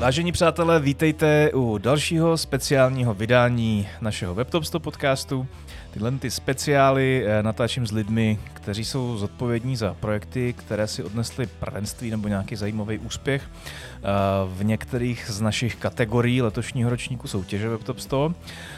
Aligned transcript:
Vážení 0.00 0.32
přátelé, 0.32 0.80
vítejte 0.80 1.50
u 1.54 1.78
dalšího 1.78 2.36
speciálního 2.36 3.14
vydání 3.14 3.88
našeho 4.00 4.34
WebTop 4.34 4.64
100 4.64 4.80
podcastu. 4.80 5.46
Tyhle 5.90 6.10
ty 6.10 6.30
speciály 6.30 7.24
eh, 7.26 7.42
natáčím 7.42 7.86
s 7.86 7.92
lidmi, 7.92 8.38
kteří 8.52 8.84
jsou 8.84 9.16
zodpovědní 9.16 9.76
za 9.76 9.94
projekty, 9.94 10.52
které 10.52 10.86
si 10.86 11.02
odnesly 11.02 11.46
prvenství 11.46 12.10
nebo 12.10 12.28
nějaký 12.28 12.56
zajímavý 12.56 12.98
úspěch 12.98 13.42
eh, 13.42 14.02
v 14.46 14.64
některých 14.64 15.30
z 15.30 15.40
našich 15.40 15.76
kategorií 15.76 16.42
letošního 16.42 16.90
ročníku 16.90 17.28
soutěže 17.28 17.68
WebTop 17.68 18.00
100. 18.00 18.34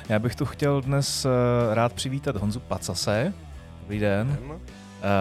Já 0.09 0.19
bych 0.19 0.37
tu 0.37 0.45
chtěl 0.45 0.81
dnes 0.81 1.25
eh, 1.25 1.75
rád 1.75 1.93
přivítat 1.93 2.37
Honzu 2.37 2.61
Pacase. 2.61 3.33
Dobrý 3.81 3.99
den. 3.99 4.39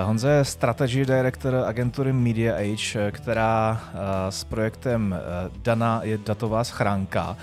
Honza 0.05 0.29
je 0.29 0.45
strategy 0.45 1.05
director 1.05 1.55
agentury 1.55 2.13
Media 2.13 2.55
Age, 2.55 3.11
která 3.11 3.81
s 4.29 4.43
projektem 4.43 5.15
Dana 5.63 5.99
je 6.03 6.17
datová 6.17 6.63
schránka 6.63 7.37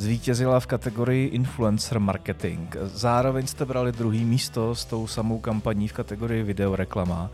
zvítězila 0.00 0.60
v 0.60 0.66
kategorii 0.66 1.28
influencer 1.28 2.00
marketing. 2.00 2.76
Zároveň 2.82 3.46
jste 3.46 3.64
brali 3.64 3.92
druhý 3.92 4.24
místo 4.24 4.74
s 4.74 4.84
tou 4.84 5.06
samou 5.06 5.38
kampaní 5.38 5.88
v 5.88 5.92
kategorii 5.92 6.42
videoreklama. 6.42 7.30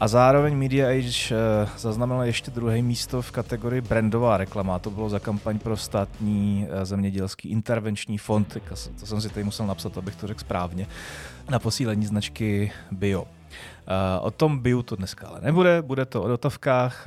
A 0.00 0.08
zároveň 0.08 0.56
Media 0.56 0.88
Age 0.88 1.34
eh, 1.34 1.68
zaznamenala 1.78 2.24
ještě 2.24 2.50
druhé 2.50 2.82
místo 2.82 3.22
v 3.22 3.30
kategorii 3.30 3.80
brandová 3.80 4.36
reklama. 4.36 4.78
To 4.78 4.90
bylo 4.90 5.08
za 5.08 5.18
kampaň 5.18 5.58
pro 5.58 5.76
státní 5.76 6.68
eh, 6.70 6.84
zemědělský 6.84 7.48
intervenční 7.48 8.18
fond. 8.18 8.58
To 9.00 9.06
jsem 9.06 9.20
si 9.20 9.28
tady 9.28 9.44
musel 9.44 9.66
napsat, 9.66 9.98
abych 9.98 10.16
to 10.16 10.26
řekl 10.26 10.40
správně. 10.40 10.86
Na 11.50 11.58
posílení 11.58 12.06
značky 12.06 12.72
Bio. 12.90 13.35
Eh, 13.86 14.20
o 14.20 14.30
tom 14.30 14.58
Bio 14.58 14.82
to 14.82 14.96
dneska 14.96 15.28
ale 15.28 15.40
nebude, 15.40 15.82
bude 15.82 16.04
to 16.04 16.22
o 16.22 16.28
dotavkách, 16.28 17.06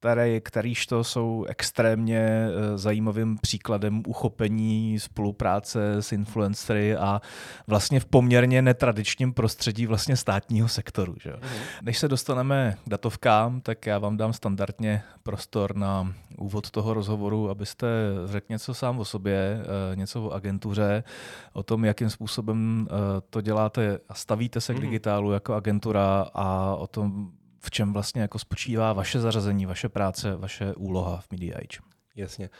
které, 0.00 0.40
kterýž 0.40 0.86
to 0.86 1.04
jsou 1.04 1.44
extrémně 1.48 2.18
eh, 2.18 2.78
zajímavým 2.78 3.38
příkladem 3.38 4.02
uchopení 4.06 5.00
spolupráce 5.00 6.02
s 6.02 6.12
influencery 6.12 6.96
a 6.96 7.20
vlastně 7.66 8.00
v 8.00 8.04
poměrně 8.06 8.62
netradičním 8.62 9.32
prostředí 9.32 9.86
vlastně 9.86 10.16
státního 10.16 10.68
sektoru. 10.68 11.14
Že? 11.22 11.30
Mm. 11.32 11.48
Než 11.82 11.98
se 11.98 12.08
dostaneme 12.08 12.76
k 12.84 12.88
datovkám, 12.88 13.60
tak 13.60 13.86
já 13.86 13.98
vám 13.98 14.16
dám 14.16 14.32
standardně 14.32 15.02
prostor 15.22 15.76
na 15.76 16.12
úvod 16.38 16.70
toho 16.70 16.94
rozhovoru, 16.94 17.50
abyste 17.50 17.86
řekl 18.24 18.46
něco 18.48 18.74
sám 18.74 18.98
o 18.98 19.04
sobě, 19.04 19.60
eh, 19.92 19.96
něco 19.96 20.22
o 20.22 20.30
agentuře, 20.30 21.04
o 21.52 21.62
tom, 21.62 21.84
jakým 21.84 22.10
způsobem 22.10 22.88
eh, 22.90 22.94
to 23.30 23.40
děláte 23.40 23.98
a 24.08 24.14
stavíte 24.14 24.60
se 24.60 24.72
k 24.74 24.76
mhm. 24.76 24.86
digitálu 24.86 25.32
jako 25.32 25.54
agentura 25.54 26.26
a 26.34 26.76
o 26.76 26.86
tom, 26.86 27.30
v 27.66 27.70
čem 27.70 27.92
vlastně 27.92 28.22
jako 28.22 28.38
spočívá 28.38 28.92
vaše 28.92 29.20
zařazení, 29.20 29.66
vaše 29.66 29.88
práce, 29.88 30.36
vaše 30.36 30.74
úloha 30.74 31.20
v 31.20 31.30
Media 31.30 31.58
Age. 31.58 31.78
Jasně. 32.16 32.50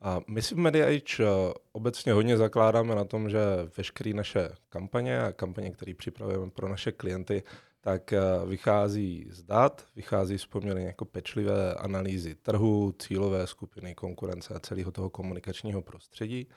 A 0.00 0.20
my 0.28 0.42
si 0.42 0.54
v 0.54 0.58
Media 0.58 0.86
Age 0.86 1.24
eh, 1.24 1.54
obecně 1.72 2.12
hodně 2.12 2.36
zakládáme 2.36 2.94
na 2.94 3.04
tom, 3.04 3.30
že 3.30 3.38
veškeré 3.76 4.14
naše 4.14 4.48
kampaně 4.68 5.20
a 5.20 5.32
kampaně, 5.32 5.70
které 5.70 5.94
připravujeme 5.94 6.50
pro 6.50 6.68
naše 6.68 6.92
klienty, 6.92 7.42
tak 7.80 8.12
eh, 8.12 8.20
vychází 8.46 9.28
z 9.30 9.42
dat, 9.42 9.84
vychází 9.96 10.38
z 10.38 10.46
poměrně 10.46 10.86
jako 10.86 11.04
pečlivé 11.04 11.74
analýzy 11.74 12.34
trhu, 12.34 12.94
cílové 12.98 13.46
skupiny, 13.46 13.94
konkurence 13.94 14.54
a 14.54 14.60
celého 14.60 14.92
toho 14.92 15.10
komunikačního 15.10 15.82
prostředí. 15.82 16.48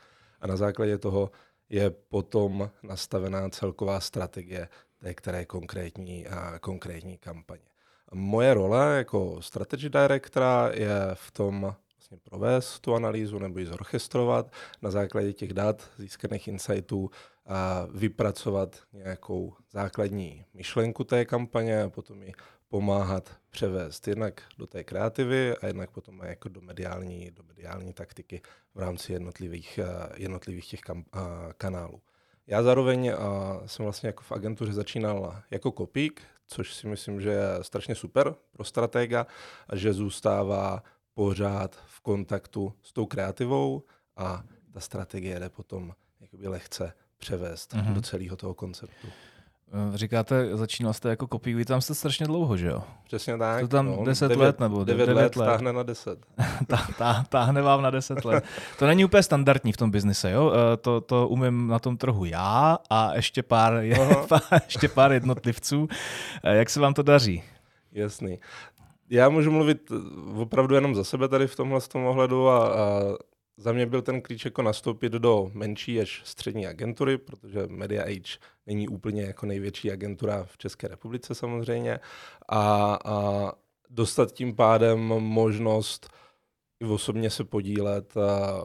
A 0.41 0.47
na 0.47 0.55
základě 0.55 0.97
toho 0.97 1.31
je 1.69 1.89
potom 1.89 2.69
nastavená 2.83 3.49
celková 3.49 3.99
strategie 3.99 4.69
té 4.99 5.13
které 5.13 5.45
konkrétní, 5.45 6.27
a 6.27 6.59
konkrétní 6.59 7.17
kampaně. 7.17 7.76
Moje 8.13 8.53
role 8.53 8.97
jako 8.97 9.41
strategy 9.41 9.89
directora 9.89 10.69
je 10.73 10.99
v 11.13 11.31
tom 11.31 11.75
vlastně 11.95 12.17
provést 12.29 12.79
tu 12.79 12.95
analýzu 12.95 13.39
nebo 13.39 13.59
ji 13.59 13.65
zorchestrovat 13.65 14.51
na 14.81 14.91
základě 14.91 15.33
těch 15.33 15.53
dat, 15.53 15.89
získaných 15.97 16.47
insightů 16.47 17.09
a 17.45 17.87
vypracovat 17.93 18.79
nějakou 18.93 19.53
základní 19.71 20.45
myšlenku 20.53 21.03
té 21.03 21.25
kampaně 21.25 21.81
a 21.81 21.89
potom 21.89 22.23
ji 22.23 22.33
pomáhat 22.69 23.31
převést 23.49 24.07
jednak 24.07 24.41
do 24.57 24.67
té 24.67 24.83
kreativy 24.83 25.57
a 25.57 25.67
jednak 25.67 25.91
potom 25.91 26.21
jako 26.23 26.49
do 26.49 26.61
mediální, 26.61 27.31
do 27.31 27.43
mediální 27.43 27.93
taktiky 27.93 28.41
v 28.75 28.79
rámci 28.79 29.13
jednotlivých, 29.13 29.79
jednotlivých 30.15 30.67
těch 30.67 30.81
kam, 30.81 31.05
kanálů. 31.57 32.01
Já 32.47 32.63
zároveň 32.63 33.11
jsem 33.65 33.83
vlastně 33.85 34.07
jako 34.07 34.23
v 34.23 34.31
agentuře 34.31 34.73
začínal 34.73 35.41
jako 35.51 35.71
kopík, 35.71 36.21
což 36.47 36.73
si 36.73 36.87
myslím, 36.87 37.21
že 37.21 37.29
je 37.29 37.47
strašně 37.61 37.95
super 37.95 38.35
pro 38.51 38.63
stratega, 38.63 39.27
že 39.73 39.93
zůstává 39.93 40.83
pořád 41.13 41.75
v 41.85 41.99
kontaktu 41.99 42.73
s 42.81 42.93
tou 42.93 43.05
kreativou 43.05 43.83
a 44.17 44.43
ta 44.73 44.79
strategie 44.79 45.39
jde 45.39 45.49
potom 45.49 45.93
jakoby 46.19 46.47
lehce 46.47 46.93
převést 47.17 47.73
mm-hmm. 47.73 47.93
do 47.93 48.01
celého 48.01 48.35
toho 48.35 48.53
konceptu. 48.53 49.07
Eh, 49.73 49.97
říkáte, 49.97 50.57
začínal 50.57 50.93
jste 50.93 51.09
jako 51.09 51.27
kopí, 51.27 51.53
vy 51.53 51.65
tam 51.65 51.81
jste 51.81 51.95
strašně 51.95 52.25
dlouho, 52.25 52.57
že 52.57 52.67
jo? 52.67 52.83
Přesně 53.03 53.37
tak. 53.37 53.61
To 53.61 53.67
tam 53.67 53.85
no, 53.85 54.05
10 54.05 54.27
devět, 54.27 54.45
let 54.45 54.59
nebo 54.59 54.83
9, 54.83 55.05
9 55.05 55.21
let, 55.21 55.35
let 55.35 55.45
táhne 55.45 55.73
na 55.73 55.83
10. 55.83 56.19
tá, 56.67 56.77
tá, 56.97 57.25
táhne 57.29 57.61
vám 57.61 57.81
na 57.81 57.89
10 57.91 58.25
let. 58.25 58.43
To 58.79 58.87
není 58.87 59.05
úplně 59.05 59.23
standardní 59.23 59.73
v 59.73 59.77
tom 59.77 59.91
biznise, 59.91 60.31
jo? 60.31 60.51
Eh, 60.53 60.77
to, 60.77 61.01
to 61.01 61.27
umím 61.27 61.67
na 61.67 61.79
tom 61.79 61.97
trhu 61.97 62.25
já 62.25 62.77
a 62.89 63.15
ještě 63.15 63.43
pár, 63.43 63.83
ještě 64.65 64.87
pár 64.87 65.11
jednotlivců. 65.11 65.87
Eh, 66.43 66.57
jak 66.57 66.69
se 66.69 66.79
vám 66.79 66.93
to 66.93 67.03
daří? 67.03 67.43
Jasný. 67.91 68.39
Já 69.09 69.29
můžu 69.29 69.51
mluvit 69.51 69.91
opravdu 70.35 70.75
jenom 70.75 70.95
za 70.95 71.03
sebe 71.03 71.27
tady 71.27 71.47
v 71.47 71.55
tomhle 71.55 71.81
tom 71.81 72.05
ohledu 72.05 72.49
a, 72.49 72.67
a 72.67 73.01
za 73.57 73.71
mě 73.71 73.85
byl 73.85 74.01
ten 74.01 74.21
klíč 74.21 74.45
jako 74.45 74.61
nastoupit 74.61 75.11
do 75.11 75.51
menší 75.53 76.01
až 76.01 76.21
střední 76.25 76.67
agentury, 76.67 77.17
protože 77.17 77.67
Media 77.67 78.03
Age 78.03 78.37
není 78.65 78.87
úplně 78.87 79.21
jako 79.21 79.45
největší 79.45 79.91
agentura 79.91 80.43
v 80.43 80.57
České 80.57 80.87
republice 80.87 81.35
samozřejmě. 81.35 81.99
A, 82.49 82.97
a 83.05 83.51
dostat 83.89 84.31
tím 84.31 84.55
pádem 84.55 84.99
možnost 85.07 86.09
i 86.79 86.85
osobně 86.85 87.29
se 87.29 87.43
podílet 87.43 88.13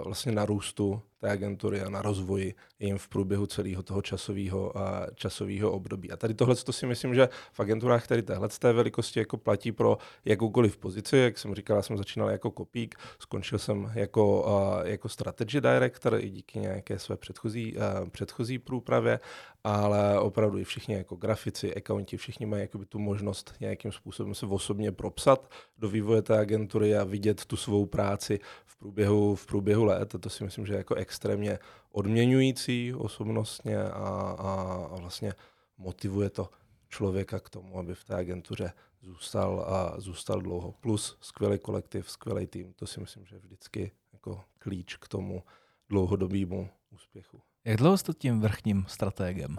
vlastně 0.05 0.33
na 0.33 0.45
růstu 0.45 1.03
té 1.23 1.31
agentury 1.31 1.81
a 1.81 1.91
na 1.91 2.03
rozvoji 2.03 2.55
jim 2.79 2.99
v 2.99 3.09
průběhu 3.09 3.47
celého 3.47 3.83
toho 3.83 4.03
časového, 4.03 4.79
a 4.79 5.07
časového 5.15 5.73
období. 5.73 6.11
A 6.11 6.17
tady 6.17 6.35
tohle 6.35 6.55
to 6.55 6.73
si 6.73 6.87
myslím, 6.87 7.15
že 7.15 7.29
v 7.53 7.61
agenturách 7.61 8.07
tady 8.07 8.23
téhle 8.23 8.49
té 8.49 8.73
velikosti 8.73 9.19
jako 9.19 9.37
platí 9.37 9.73
pro 9.73 9.99
jakoukoliv 10.25 10.77
pozici. 10.77 11.17
Jak 11.17 11.39
jsem 11.39 11.55
říkal, 11.55 11.77
já 11.77 11.83
jsem 11.83 11.97
začínal 11.97 12.31
jako 12.31 12.51
kopík, 12.51 12.95
skončil 13.19 13.59
jsem 13.59 13.91
jako, 13.95 14.43
uh, 14.43 14.87
jako 14.87 15.09
strategy 15.09 15.61
director 15.61 16.15
i 16.21 16.31
díky 16.31 16.59
nějaké 16.59 16.99
své 16.99 17.17
předchozí, 17.17 17.77
uh, 17.77 18.09
předchozí 18.09 18.59
průpravě, 18.59 19.21
ale 19.65 20.21
opravdu 20.21 20.59
i 20.59 20.65
všichni 20.65 20.95
jako 20.95 21.17
grafici, 21.17 21.75
accounti, 21.75 22.17
všichni 22.17 22.47
mají 22.47 22.63
jakoby 22.63 22.87
tu 22.87 22.99
možnost 22.99 23.55
nějakým 23.61 23.93
způsobem 23.93 24.35
se 24.35 24.47
osobně 24.47 24.93
propsat 24.93 25.51
do 25.79 25.89
vývoje 25.89 26.23
té 26.23 26.39
agentury 26.39 26.97
a 26.97 27.05
vidět 27.05 27.45
tu 27.45 27.57
svou 27.57 27.87
práci 27.87 28.41
v 28.65 28.77
průběhu, 28.79 29.35
v 29.35 29.47
průběhu 29.47 29.85
let. 29.85 30.15
A 30.15 30.19
to 30.19 30.31
si 30.31 30.45
myslím, 30.45 30.67
že 30.67 30.75
jako 30.75 30.95
extrémně 31.13 31.59
odměňující 31.91 32.95
osobnostně 32.95 33.83
a, 33.85 34.35
a, 34.39 34.53
a 34.93 34.97
vlastně 35.01 35.35
motivuje 35.79 36.31
to 36.31 36.51
člověka 36.89 37.41
k 37.41 37.51
tomu, 37.51 37.79
aby 37.79 37.95
v 37.95 38.05
té 38.05 38.15
agentuře 38.15 38.73
zůstal 39.03 39.61
a 39.69 40.01
zůstal 40.01 40.41
dlouho. 40.41 40.73
Plus 40.73 41.17
skvělý 41.21 41.59
kolektiv, 41.59 42.11
skvělý 42.11 42.47
tým, 42.47 42.73
to 42.73 42.87
si 42.87 43.01
myslím, 43.01 43.27
že 43.27 43.37
je 43.37 43.41
vždycky 43.41 43.93
jako 44.13 44.41
klíč 44.59 44.97
k 44.97 45.09
tomu 45.09 45.43
dlouhodobému 45.89 46.69
úspěchu. 46.91 47.41
Jak 47.65 47.77
dlouho 47.77 47.97
jste 47.97 48.13
tím 48.13 48.41
vrchním 48.41 48.85
strategem? 48.89 49.57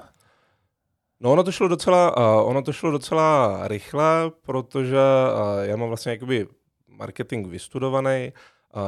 No 1.20 1.32
ono 1.32 1.44
to 1.44 1.52
šlo 1.52 1.68
docela, 1.68 2.18
uh, 2.18 2.50
ono 2.50 2.62
to 2.62 2.74
šlo 2.74 2.92
docela 2.92 3.60
rychle, 3.68 4.32
protože 4.42 4.98
uh, 4.98 5.64
já 5.64 5.76
mám 5.76 5.88
vlastně 5.88 6.12
jakoby 6.12 6.48
marketing 6.88 7.48
vystudovaný, 7.48 8.34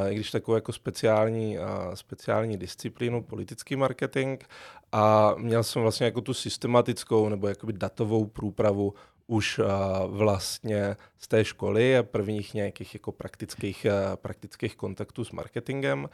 i 0.10 0.16
když 0.16 0.32
takovou 0.32 0.56
jako 0.56 0.74
speciální, 0.74 1.58
speciální 1.94 2.58
disciplínu, 2.58 3.24
politický 3.24 3.76
marketing 3.76 4.44
a 4.92 5.36
měl 5.38 5.64
jsem 5.64 5.82
vlastně 5.82 6.06
jako 6.06 6.22
tu 6.22 6.34
systematickou 6.34 7.30
nebo 7.30 7.48
jakoby 7.48 7.74
datovou 7.74 8.26
průpravu 8.26 8.94
už 9.28 9.60
vlastně 10.08 10.96
z 11.20 11.28
té 11.28 11.46
školy 11.46 11.98
a 11.98 12.04
prvních 12.04 12.54
nějakých 12.54 12.94
jako 12.94 13.12
praktických, 13.12 13.86
praktických 14.16 14.76
kontaktů 14.76 15.26
s 15.26 15.32
marketingem. 15.32 16.10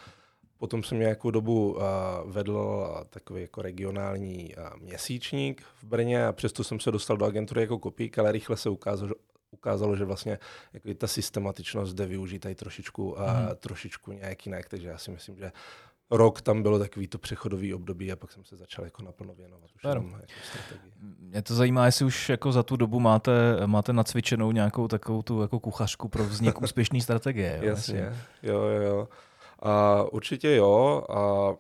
Potom 0.58 0.84
jsem 0.84 1.00
nějakou 1.00 1.32
dobu 1.32 1.78
vedl 2.26 2.88
takový 3.10 3.42
jako 3.42 3.62
regionální 3.62 4.56
měsíčník 4.80 5.62
v 5.62 5.84
Brně 5.84 6.26
a 6.28 6.34
přesto 6.34 6.64
jsem 6.64 6.80
se 6.80 6.92
dostal 6.92 7.18
do 7.18 7.26
agentury 7.26 7.62
jako 7.62 7.80
kopík, 7.80 8.20
ale 8.20 8.32
rychle 8.32 8.58
se 8.58 8.70
ukázalo, 8.70 9.14
ukázalo, 9.62 9.96
že 9.96 10.06
vlastně 10.06 10.40
jako 10.74 10.94
ta 10.94 11.08
systematičnost 11.08 11.96
jde 11.96 12.06
využít 12.06 12.40
tady 12.40 12.56
trošičku, 12.56 13.20
a 13.20 13.56
trošičku 13.56 14.12
nějak 14.12 14.46
jinak, 14.46 14.70
takže 14.70 14.88
já 14.88 14.98
si 14.98 15.12
myslím, 15.12 15.38
že 15.38 15.52
rok 16.12 16.42
tam 16.42 16.64
bylo 16.64 16.80
takový 16.80 17.08
to 17.08 17.18
přechodový 17.18 17.74
období 17.74 18.12
a 18.12 18.16
pak 18.16 18.32
jsem 18.32 18.44
se 18.44 18.58
začal 18.58 18.86
jako 18.86 19.04
naplno 19.04 19.34
věnovat 19.34 19.70
už 19.76 19.84
jenom 19.84 20.12
jako 20.12 20.34
strategii. 20.44 20.92
Mě 21.20 21.42
to 21.42 21.56
zajímá, 21.56 21.86
jestli 21.86 22.06
už 22.06 22.30
jako 22.30 22.52
za 22.52 22.64
tu 22.64 22.76
dobu 22.76 23.00
máte, 23.00 23.32
máte 23.66 23.94
nacvičenou 23.94 24.52
nějakou 24.52 24.88
takovou 24.88 25.22
tu 25.22 25.42
jako 25.42 25.60
kuchařku 25.60 26.10
pro 26.10 26.24
vznik 26.24 26.62
úspěšné 26.62 27.02
strategie. 27.02 27.60
Jo, 27.62 27.70
Jasně, 27.70 28.16
jo, 28.44 28.62
jo, 28.62 28.82
jo. 28.82 29.08
A 29.60 30.04
určitě 30.04 30.56
jo. 30.56 31.04
A 31.10 31.54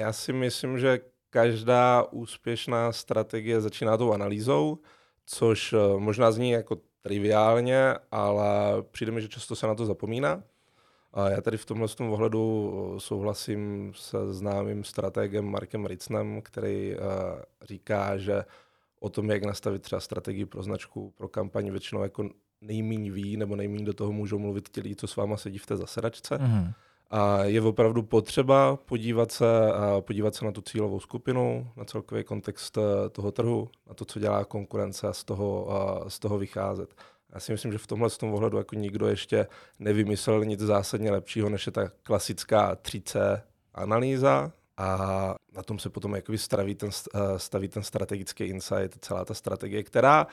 já 0.00 0.12
si 0.12 0.32
myslím, 0.32 0.78
že 0.78 1.00
každá 1.30 2.02
úspěšná 2.10 2.92
strategie 2.92 3.60
začíná 3.60 3.96
tou 3.96 4.12
analýzou, 4.12 4.78
což 5.26 5.72
eh, 5.72 5.98
možná 5.98 6.30
zní 6.30 6.50
jako 6.50 6.76
triviálně, 7.06 7.94
ale 8.10 8.82
přijde 8.90 9.12
mi, 9.12 9.22
že 9.22 9.28
často 9.28 9.56
se 9.56 9.66
na 9.66 9.74
to 9.74 9.86
zapomíná. 9.86 10.42
A 11.12 11.30
já 11.30 11.40
tady 11.40 11.56
v 11.56 11.64
tomhle 11.64 11.88
tom 11.88 12.12
ohledu 12.12 12.72
eh, 12.96 13.00
souhlasím 13.00 13.92
se 13.96 14.32
známým 14.32 14.84
strategem 14.84 15.44
Markem 15.44 15.86
Ritznem, 15.86 16.42
který 16.42 16.94
uh, 16.94 17.02
říká, 17.62 18.16
že 18.16 18.44
o 19.00 19.08
tom, 19.08 19.30
jak 19.30 19.44
nastavit 19.44 19.82
třeba 19.82 20.00
strategii 20.00 20.46
pro 20.46 20.62
značku, 20.62 21.12
pro 21.16 21.28
kampaň, 21.28 21.70
většinou 21.70 22.02
jako 22.02 22.28
nejmíň 22.60 23.12
ví, 23.12 23.36
nebo 23.36 23.56
nejmíň 23.56 23.84
do 23.84 23.94
toho 23.94 24.12
můžou 24.12 24.38
mluvit 24.38 24.68
ti 24.68 24.80
lidi, 24.80 24.96
co 24.96 25.06
s 25.06 25.16
váma 25.16 25.36
sedí 25.36 25.58
v 25.58 25.66
té 25.66 25.76
zasedačce. 25.76 26.38
Mm-hmm. 26.38 26.72
A 27.10 27.44
je 27.44 27.62
opravdu 27.62 28.02
potřeba 28.02 28.76
podívat 28.76 29.32
se, 29.32 29.44
podívat 30.00 30.34
se 30.34 30.44
na 30.44 30.52
tu 30.52 30.60
cílovou 30.60 31.00
skupinu, 31.00 31.68
na 31.76 31.84
celkový 31.84 32.24
kontext 32.24 32.78
eh, 32.78 33.08
toho 33.10 33.32
trhu, 33.32 33.68
na 33.86 33.94
to, 33.94 34.04
co 34.04 34.18
dělá 34.18 34.44
konkurence 34.44 35.08
a 35.08 35.12
z 35.12 35.24
toho, 35.24 35.68
z 36.08 36.18
toho 36.18 36.38
vycházet. 36.38 36.94
Já 37.34 37.40
si 37.40 37.52
myslím, 37.52 37.72
že 37.72 37.78
v 37.78 37.86
tomhle 37.86 38.10
z 38.10 38.18
tom 38.18 38.34
ohledu 38.34 38.58
jako 38.58 38.74
nikdo 38.74 39.06
ještě 39.06 39.46
nevymyslel 39.78 40.44
nic 40.44 40.60
zásadně 40.60 41.10
lepšího, 41.10 41.48
než 41.48 41.66
je 41.66 41.72
ta 41.72 41.88
klasická 42.02 42.74
3C 42.74 43.40
analýza, 43.74 44.52
a 44.76 45.34
na 45.56 45.62
tom 45.62 45.78
se 45.78 45.90
potom 45.90 46.14
jakoby 46.14 46.38
staví 46.38 46.74
ten, 46.74 46.90
eh, 47.14 47.38
staví 47.38 47.68
ten 47.68 47.82
strategický 47.82 48.44
insight, 48.44 49.04
celá 49.04 49.24
ta 49.24 49.34
strategie, 49.34 49.82
která 49.82 50.26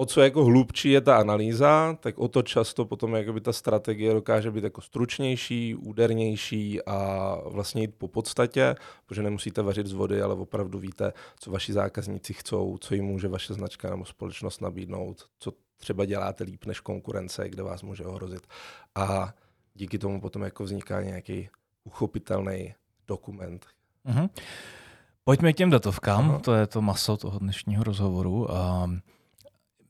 o 0.00 0.06
co 0.06 0.20
jako 0.20 0.44
hlubčí 0.44 0.90
je 0.90 1.00
ta 1.00 1.16
analýza, 1.16 1.96
tak 2.00 2.18
o 2.18 2.28
to 2.28 2.42
často 2.42 2.84
potom 2.84 3.14
jakoby 3.14 3.40
ta 3.40 3.52
strategie 3.52 4.14
dokáže 4.14 4.50
být 4.50 4.64
jako 4.64 4.80
stručnější, 4.80 5.74
údernější 5.74 6.82
a 6.82 7.34
vlastně 7.46 7.82
jít 7.82 7.94
po 7.98 8.08
podstatě, 8.08 8.74
protože 9.06 9.22
nemusíte 9.22 9.62
vařit 9.62 9.86
z 9.86 9.92
vody, 9.92 10.22
ale 10.22 10.34
opravdu 10.34 10.78
víte, 10.78 11.12
co 11.40 11.50
vaši 11.50 11.72
zákazníci 11.72 12.32
chcou, 12.32 12.78
co 12.80 12.94
jim 12.94 13.04
může 13.04 13.28
vaše 13.28 13.54
značka 13.54 13.90
nebo 13.90 14.04
společnost 14.04 14.60
nabídnout, 14.60 15.24
co 15.38 15.52
třeba 15.76 16.04
děláte 16.04 16.44
líp 16.44 16.64
než 16.64 16.80
konkurence, 16.80 17.48
kde 17.48 17.62
vás 17.62 17.82
může 17.82 18.04
ohrozit. 18.04 18.46
A 18.94 19.34
díky 19.74 19.98
tomu 19.98 20.20
potom 20.20 20.42
jako 20.42 20.64
vzniká 20.64 21.02
nějaký 21.02 21.48
uchopitelný 21.84 22.74
dokument. 23.08 23.66
Mm-hmm. 24.06 24.28
Pojďme 25.24 25.52
k 25.52 25.56
těm 25.56 25.70
datovkám, 25.70 26.30
Aha. 26.30 26.38
to 26.38 26.54
je 26.54 26.66
to 26.66 26.82
maso 26.82 27.16
toho 27.16 27.38
dnešního 27.38 27.84
rozhovoru. 27.84 28.46
Um, 28.84 29.00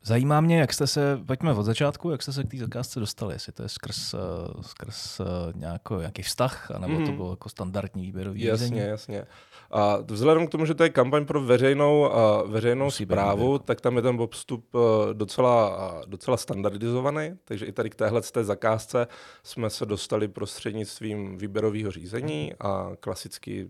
Zajímá 0.09 0.41
mě, 0.41 0.61
jak 0.61 0.73
jste 0.73 0.87
se, 0.87 1.21
pojďme 1.27 1.53
od 1.53 1.63
začátku, 1.63 2.11
jak 2.11 2.23
jste 2.23 2.33
se 2.33 2.45
k 2.45 2.51
té 2.51 2.57
zakázce 2.57 3.01
dostali, 3.01 3.35
jestli 3.35 3.53
to 3.53 3.63
je 3.63 3.69
skrz, 3.69 4.15
eh, 4.15 4.19
skrz 4.61 5.21
eh, 5.21 5.25
nějaký, 5.55 5.95
nějaký 5.99 6.23
vztah, 6.23 6.71
anebo 6.71 6.93
mm. 6.93 7.05
to 7.05 7.11
mhm. 7.11 7.17
bylo 7.17 7.31
jako 7.31 7.49
standardní 7.49 8.03
výběrový 8.03 8.43
Jasně, 8.43 8.67
řízení? 8.67 8.81
jasně. 8.89 9.25
A 9.71 9.97
vzhledem 9.97 10.47
k 10.47 10.51
tomu, 10.51 10.67
že 10.67 10.75
to 10.75 10.83
je 10.83 10.89
kampaň 10.89 11.27
pro 11.27 11.41
veřejnou, 11.41 12.13
a 12.13 12.43
veřejnou 12.43 12.85
Musí 12.85 13.05
zprávu, 13.05 13.59
tak 13.59 13.81
tam 13.81 13.97
je 13.97 14.03
ten 14.03 14.19
vstup 14.31 14.75
eh, 14.75 15.15
docela, 15.15 16.03
docela 16.07 16.37
standardizovaný, 16.37 17.39
takže 17.45 17.67
i 17.67 17.73
tady 17.73 17.91
k 17.91 17.95
téhle 17.95 18.23
té 18.23 18.45
zakázce 18.45 19.07
jsme 19.43 19.71
se 19.71 19.87
dostali 19.87 20.29
prostřednictvím 20.29 21.39
výběrového 21.39 21.91
řízení 21.91 22.53
a 22.61 22.91
klasicky 23.01 23.69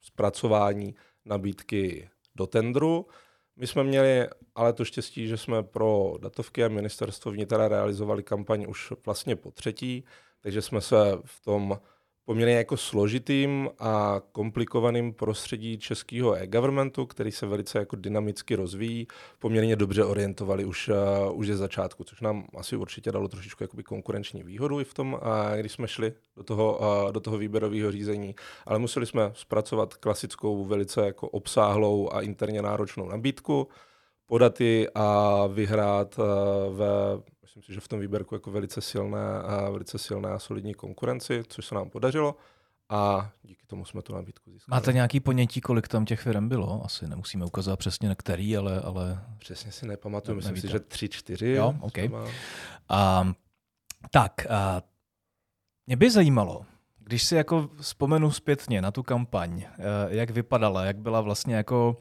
zpracování 0.00 0.94
nabídky 1.24 2.08
do 2.36 2.46
tendru. 2.46 3.06
My 3.58 3.66
jsme 3.66 3.84
měli 3.84 4.28
ale 4.54 4.72
to 4.72 4.84
štěstí, 4.84 5.28
že 5.28 5.36
jsme 5.36 5.62
pro 5.62 6.14
datovky 6.20 6.64
a 6.64 6.68
ministerstvo 6.68 7.30
vnitra 7.32 7.68
realizovali 7.68 8.22
kampaň 8.22 8.66
už 8.68 8.92
vlastně 9.06 9.36
po 9.36 9.50
třetí, 9.50 10.04
takže 10.40 10.62
jsme 10.62 10.80
se 10.80 10.96
v 11.24 11.44
tom 11.44 11.78
poměrně 12.28 12.56
jako 12.56 12.76
složitým 12.76 13.70
a 13.78 14.20
komplikovaným 14.32 15.12
prostředí 15.12 15.78
českého 15.78 16.34
e-governmentu, 16.34 17.06
který 17.06 17.32
se 17.32 17.46
velice 17.46 17.78
jako 17.78 17.96
dynamicky 17.96 18.54
rozvíjí, 18.54 19.06
poměrně 19.38 19.76
dobře 19.76 20.04
orientovali 20.04 20.64
už, 20.64 20.88
uh, 20.88 21.38
už 21.38 21.46
ze 21.46 21.56
začátku, 21.56 22.04
což 22.04 22.20
nám 22.20 22.46
asi 22.56 22.76
určitě 22.76 23.12
dalo 23.12 23.28
trošičku 23.28 23.64
jakoby 23.64 23.82
konkurenční 23.82 24.42
výhodu 24.42 24.80
i 24.80 24.84
v 24.84 24.94
tom, 24.94 25.12
uh, 25.12 25.20
když 25.60 25.72
jsme 25.72 25.88
šli 25.88 26.12
do 26.36 26.42
toho, 26.42 26.78
uh, 26.78 27.12
do 27.12 27.20
toho 27.20 27.38
výběrového 27.38 27.92
řízení, 27.92 28.34
ale 28.66 28.78
museli 28.78 29.06
jsme 29.06 29.30
zpracovat 29.34 29.94
klasickou, 29.94 30.64
velice 30.64 31.06
jako 31.06 31.28
obsáhlou 31.28 32.12
a 32.12 32.20
interně 32.20 32.62
náročnou 32.62 33.08
nabídku, 33.08 33.68
podat 34.26 34.60
ji 34.60 34.88
a 34.94 35.46
vyhrát 35.46 36.18
uh, 36.18 36.24
ve 36.76 36.86
myslím 37.58 37.74
si, 37.74 37.74
že 37.74 37.80
v 37.80 37.88
tom 37.88 38.00
výběrku 38.00 38.34
jako 38.34 38.50
velice 38.50 38.80
silné 38.80 39.42
a 39.42 39.70
velice 39.70 39.98
silné 39.98 40.30
a 40.30 40.38
solidní 40.38 40.74
konkurenci, 40.74 41.42
což 41.48 41.66
se 41.66 41.74
nám 41.74 41.90
podařilo 41.90 42.36
a 42.88 43.30
díky 43.42 43.66
tomu 43.66 43.84
jsme 43.84 44.02
tu 44.02 44.14
nabídku 44.14 44.50
získali. 44.50 44.76
Máte 44.76 44.92
nějaký 44.92 45.20
ponětí, 45.20 45.60
kolik 45.60 45.88
tam 45.88 46.04
těch 46.04 46.20
firm 46.20 46.48
bylo? 46.48 46.84
Asi 46.84 47.08
nemusíme 47.08 47.44
ukazovat 47.44 47.78
přesně 47.78 48.08
na 48.08 48.14
který, 48.14 48.56
ale... 48.56 48.80
ale... 48.80 49.24
Přesně 49.38 49.72
si 49.72 49.86
nepamatuju, 49.86 50.36
myslím 50.36 50.54
nevíte. 50.54 50.68
si, 50.68 50.72
že 50.72 50.80
tři, 50.80 51.08
čtyři. 51.08 51.48
Jo, 51.48 51.74
OK. 51.80 51.98
A, 52.88 53.32
tak, 54.10 54.46
a, 54.50 54.82
mě 55.86 55.96
by 55.96 56.10
zajímalo, 56.10 56.66
když 56.98 57.24
si 57.24 57.36
jako 57.36 57.70
vzpomenu 57.80 58.30
zpětně 58.30 58.82
na 58.82 58.90
tu 58.90 59.02
kampaň, 59.02 59.62
eh, 59.62 59.72
jak 60.08 60.30
vypadala, 60.30 60.84
jak 60.84 60.96
byla 60.96 61.20
vlastně 61.20 61.54
jako 61.54 61.96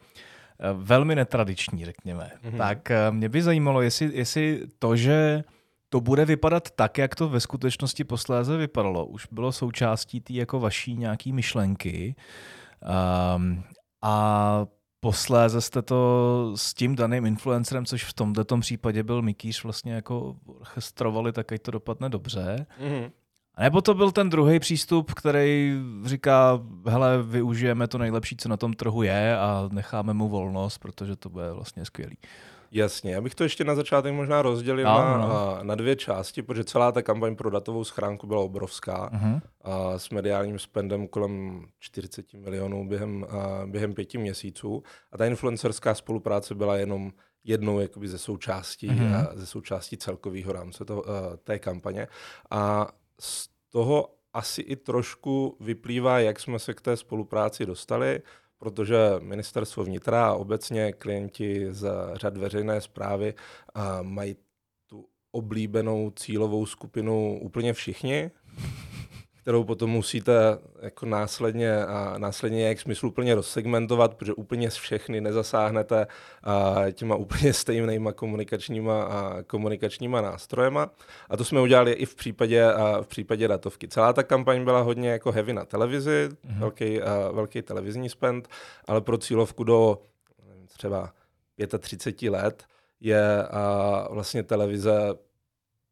velmi 0.74 1.16
netradiční, 1.16 1.86
řekněme. 1.86 2.32
Mm-hmm. 2.44 2.58
Tak 2.58 2.92
eh, 2.92 3.12
mě 3.12 3.30
by 3.30 3.42
zajímalo, 3.42 3.82
jestli, 3.82 4.12
jestli 4.14 4.62
to, 4.80 4.96
že 4.96 5.44
to 5.90 6.02
bude 6.02 6.26
vypadat 6.26 6.72
tak, 6.72 6.98
jak 6.98 7.16
to 7.16 7.30
ve 7.30 7.40
skutečnosti 7.40 8.04
posléze 8.04 8.58
vypadalo, 8.58 9.06
už 9.06 9.28
bylo 9.32 9.52
součástí 9.52 10.22
té 10.22 10.34
jako 10.34 10.60
vaší 10.60 10.98
nějaký 10.98 11.34
myšlenky 11.34 12.16
um, 13.36 13.64
a 14.02 14.66
posléze 15.00 15.62
jste 15.62 15.82
to 15.82 16.52
s 16.56 16.74
tím 16.74 16.96
daným 16.96 17.26
influencerem, 17.26 17.86
což 17.86 18.04
v 18.04 18.14
tomto 18.14 18.58
případě 18.58 19.04
byl 19.04 19.22
Mikýř, 19.22 19.64
vlastně 19.64 19.94
jako 19.94 20.36
orchestrovali, 20.46 21.32
tak 21.32 21.52
ať 21.52 21.62
to 21.62 21.72
dopadne 21.72 22.10
dobře. 22.10 22.66
Mm-hmm. 22.82 23.12
A 23.58 23.64
nebo 23.64 23.82
to 23.82 23.94
byl 23.94 24.12
ten 24.12 24.30
druhý 24.30 24.60
přístup, 24.60 25.14
který 25.14 25.80
říká, 26.06 26.62
hele, 26.88 27.24
využijeme 27.24 27.88
to 27.88 27.98
nejlepší, 27.98 28.38
co 28.38 28.50
na 28.50 28.58
tom 28.58 28.74
trhu 28.74 29.04
je 29.04 29.38
a 29.38 29.70
necháme 29.72 30.14
mu 30.14 30.30
volnost, 30.30 30.78
protože 30.78 31.16
to 31.16 31.30
bude 31.30 31.52
vlastně 31.52 31.86
skvělý. 31.86 32.18
Jasně, 32.72 33.14
já 33.14 33.22
bych 33.22 33.36
to 33.36 33.44
ještě 33.44 33.64
na 33.64 33.76
začátek 33.76 34.14
možná 34.14 34.42
rozdělil 34.42 34.86
no, 34.86 35.00
na, 35.00 35.18
no. 35.18 35.60
na 35.62 35.76
dvě 35.76 35.96
části, 35.96 36.42
protože 36.42 36.64
celá 36.64 36.92
ta 36.92 37.02
kampaň 37.02 37.36
pro 37.36 37.50
datovou 37.50 37.84
schránku 37.84 38.28
byla 38.28 38.42
obrovská 38.42 39.10
uh-huh. 39.10 39.42
a 39.62 40.00
s 40.00 40.10
mediálním 40.10 40.60
spendem 40.60 41.08
kolem 41.08 41.66
40 41.80 42.34
milionů 42.34 42.88
během, 42.88 43.26
a 43.30 43.66
během 43.66 43.94
pěti 43.94 44.18
měsíců. 44.18 44.84
A 45.12 45.18
ta 45.18 45.26
influencerská 45.26 45.96
spolupráce 45.96 46.56
byla 46.56 46.78
jenom 46.78 47.12
jednou 47.44 47.80
jakoby 47.80 48.08
ze 48.08 48.18
součástí, 48.18 48.90
uh-huh. 48.90 49.28
ze 49.34 49.46
součástí 49.46 49.98
celkového 49.98 50.54
rámce 50.54 50.86
to, 50.86 51.04
té 51.44 51.60
kampaně. 51.60 52.08
A 52.52 52.88
z 53.22 53.50
toho 53.70 54.14
asi 54.34 54.62
i 54.62 54.76
trošku 54.76 55.58
vyplývá, 55.60 56.20
jak 56.20 56.40
jsme 56.40 56.60
se 56.60 56.74
k 56.74 56.82
té 56.82 56.98
spolupráci 56.98 57.66
dostali, 57.66 58.22
protože 58.58 58.98
ministerstvo 59.20 59.84
vnitra 59.84 60.28
a 60.28 60.34
obecně 60.34 60.94
klienti 60.94 61.68
z 61.70 61.92
řad 62.14 62.38
veřejné 62.38 62.82
zprávy 62.82 63.34
mají 64.02 64.36
tu 64.88 65.06
oblíbenou 65.32 66.12
cílovou 66.12 66.66
skupinu 66.66 67.40
úplně 67.42 67.74
všichni 67.74 68.32
kterou 69.48 69.64
potom 69.64 69.90
musíte 69.90 70.34
jako 70.82 71.06
následně, 71.06 71.86
a 71.86 72.18
následně 72.18 72.68
jak 72.68 72.80
smysl 72.80 73.08
úplně 73.08 73.36
rozsegmentovat, 73.36 74.14
protože 74.14 74.34
úplně 74.34 74.70
všechny 74.70 75.22
nezasáhnete 75.22 76.08
a, 76.44 76.76
těma 76.92 77.16
úplně 77.16 77.54
stejnýma 77.54 78.12
komunikačníma, 78.12 79.04
a 79.04 79.44
komunikačníma 79.44 80.22
nástrojema. 80.22 80.90
A 81.30 81.38
to 81.38 81.46
jsme 81.46 81.62
udělali 81.62 81.92
i 81.92 82.06
v 82.06 82.16
případě, 82.16 82.66
a 82.66 83.02
v 83.02 83.08
případě 83.08 83.48
datovky. 83.48 83.88
Celá 83.88 84.14
ta 84.14 84.24
kampaň 84.24 84.64
byla 84.64 84.82
hodně 84.82 85.10
jako 85.10 85.32
heavy 85.32 85.54
na 85.54 85.66
televizi, 85.66 86.30
mm-hmm. 86.30 86.60
velký, 86.60 87.02
a, 87.02 87.32
velký 87.32 87.62
televizní 87.62 88.10
spend, 88.10 88.48
ale 88.86 89.02
pro 89.02 89.18
cílovku 89.18 89.64
do 89.64 90.02
nevím, 90.48 90.68
třeba 90.68 91.14
35 91.80 92.30
let 92.30 92.64
je 93.00 93.44
a, 93.44 94.08
vlastně 94.12 94.44
televize 94.44 95.14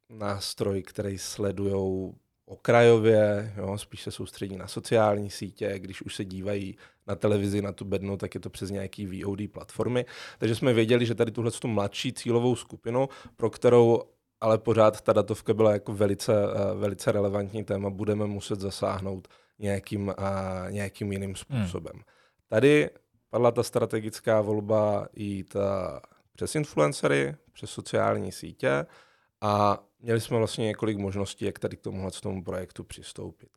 nástroj, 0.10 0.84
který 0.84 1.18
sledují 1.18 2.16
okrajově, 2.46 3.54
jo, 3.58 3.78
spíš 3.78 4.02
se 4.02 4.12
soustředí 4.12 4.58
na 4.58 4.68
sociální 4.68 5.30
sítě, 5.30 5.80
když 5.80 6.02
už 6.02 6.16
se 6.16 6.26
dívají 6.26 6.78
na 7.08 7.16
televizi, 7.16 7.62
na 7.62 7.72
tu 7.72 7.86
bednu, 7.86 8.18
tak 8.18 8.36
je 8.36 8.42
to 8.42 8.50
přes 8.50 8.70
nějaký 8.70 9.06
VOD 9.24 9.40
platformy. 9.52 10.06
Takže 10.38 10.56
jsme 10.56 10.74
věděli, 10.74 11.06
že 11.06 11.16
tady 11.16 11.32
tuhle 11.32 11.52
tu 11.52 11.68
mladší 11.68 12.14
cílovou 12.14 12.56
skupinu, 12.56 13.10
pro 13.36 13.50
kterou 13.50 14.02
ale 14.42 14.58
pořád 14.58 15.02
ta 15.02 15.14
datovka 15.14 15.54
byla 15.54 15.72
jako 15.72 15.94
velice, 15.94 16.34
uh, 16.34 16.80
velice 16.80 17.12
relevantní 17.12 17.64
téma, 17.64 17.90
budeme 17.90 18.26
muset 18.26 18.60
zasáhnout 18.60 19.28
nějakým, 19.60 20.08
uh, 20.08 20.14
nějakým 20.70 21.12
jiným 21.12 21.30
hmm. 21.30 21.36
způsobem. 21.36 21.94
Hmm. 21.94 22.04
Tady 22.48 22.90
padla 23.30 23.52
ta 23.52 23.64
strategická 23.64 24.42
volba 24.42 25.08
jít 25.16 25.56
přes 26.36 26.56
influencery, 26.56 27.36
přes 27.54 27.70
sociální 27.70 28.32
sítě 28.32 28.86
a 29.42 29.84
měli 30.00 30.22
jsme 30.22 30.38
vlastně 30.38 30.66
několik 30.66 30.98
možností, 30.98 31.46
jak 31.46 31.60
tady 31.60 31.78
k 31.78 31.82
tomuhle 31.82 32.12
tomu 32.12 32.44
projektu 32.44 32.84
přistoupit. 32.84 33.50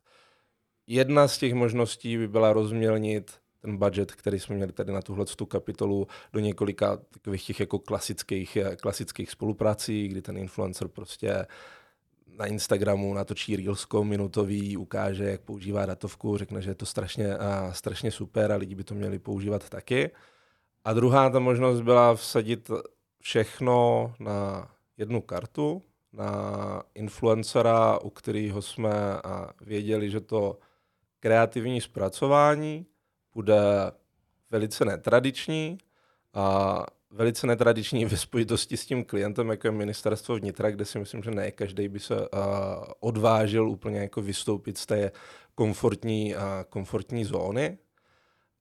jedna 0.87 1.27
z 1.27 1.37
těch 1.37 1.53
možností 1.53 2.17
by 2.17 2.27
byla 2.27 2.53
rozmělnit 2.53 3.31
ten 3.61 3.77
budget, 3.77 4.11
který 4.11 4.39
jsme 4.39 4.55
měli 4.55 4.71
tady 4.71 4.91
na 4.91 5.01
tuhle 5.01 5.25
tu 5.25 5.45
kapitolu, 5.45 6.07
do 6.33 6.39
několika 6.39 6.97
takových 6.97 7.45
těch 7.45 7.59
jako 7.59 7.79
klasických, 7.79 8.57
klasických 8.81 9.31
spoluprací, 9.31 10.07
kdy 10.07 10.21
ten 10.21 10.37
influencer 10.37 10.87
prostě 10.87 11.45
na 12.37 12.45
Instagramu 12.45 13.13
natočí 13.13 13.55
reelsko 13.55 14.03
minutový, 14.03 14.77
ukáže, 14.77 15.23
jak 15.23 15.41
používá 15.41 15.85
datovku, 15.85 16.37
řekne, 16.37 16.61
že 16.61 16.69
je 16.69 16.75
to 16.75 16.85
strašně, 16.85 17.37
a, 17.37 17.73
strašně 17.73 18.11
super 18.11 18.51
a 18.51 18.55
lidi 18.55 18.75
by 18.75 18.83
to 18.83 18.95
měli 18.95 19.19
používat 19.19 19.69
taky. 19.69 20.11
A 20.83 20.93
druhá 20.93 21.29
ta 21.29 21.39
možnost 21.39 21.81
byla 21.81 22.15
vsadit 22.15 22.71
všechno 23.21 24.13
na 24.19 24.69
jednu 24.97 25.21
kartu, 25.21 25.83
na 26.13 26.83
influencera, 26.95 27.99
u 27.99 28.09
kterého 28.09 28.61
jsme 28.61 28.91
věděli, 29.61 30.09
že 30.09 30.19
to 30.19 30.59
kreativní 31.19 31.81
zpracování 31.81 32.85
bude 33.33 33.61
velice 34.51 34.85
netradiční 34.85 35.77
a 36.33 36.85
velice 37.11 37.47
netradiční 37.47 38.05
ve 38.05 38.17
spojitosti 38.17 38.77
s 38.77 38.85
tím 38.85 39.05
klientem, 39.05 39.49
jako 39.49 39.67
je 39.67 39.71
ministerstvo 39.71 40.35
vnitra, 40.35 40.71
kde 40.71 40.85
si 40.85 40.99
myslím, 40.99 41.23
že 41.23 41.31
ne 41.31 41.51
každý 41.51 41.87
by 41.87 41.99
se 41.99 42.15
uh, 42.15 42.27
odvážil 42.99 43.69
úplně 43.69 43.99
jako 43.99 44.21
vystoupit 44.21 44.77
z 44.77 44.85
té 44.85 45.11
komfortní, 45.55 46.35
uh, 46.35 46.41
komfortní 46.69 47.25
zóny. 47.25 47.77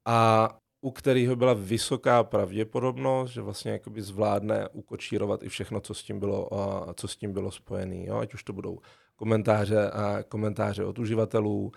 A 0.05 0.49
u 0.81 0.91
kterého 0.91 1.37
byla 1.37 1.55
vysoká 1.55 2.25
pravděpodobnost, 2.25 3.31
že 3.31 3.41
vlastně 3.41 3.73
jakoby 3.73 4.03
zvládne 4.03 4.69
ukočírovat 4.69 5.43
i 5.43 5.49
všechno, 5.49 5.81
co 5.81 5.95
s 5.95 6.03
tím 6.03 6.21
bylo, 6.21 6.49
co 6.95 7.09
s 7.09 7.17
tím 7.17 7.33
bylo 7.33 7.51
spojené. 7.51 8.11
Ať 8.21 8.35
už 8.35 8.45
to 8.45 8.53
budou 8.53 8.79
komentáře, 9.17 9.91
komentáře 10.29 10.85
od 10.85 10.99
uživatelů, 10.99 11.73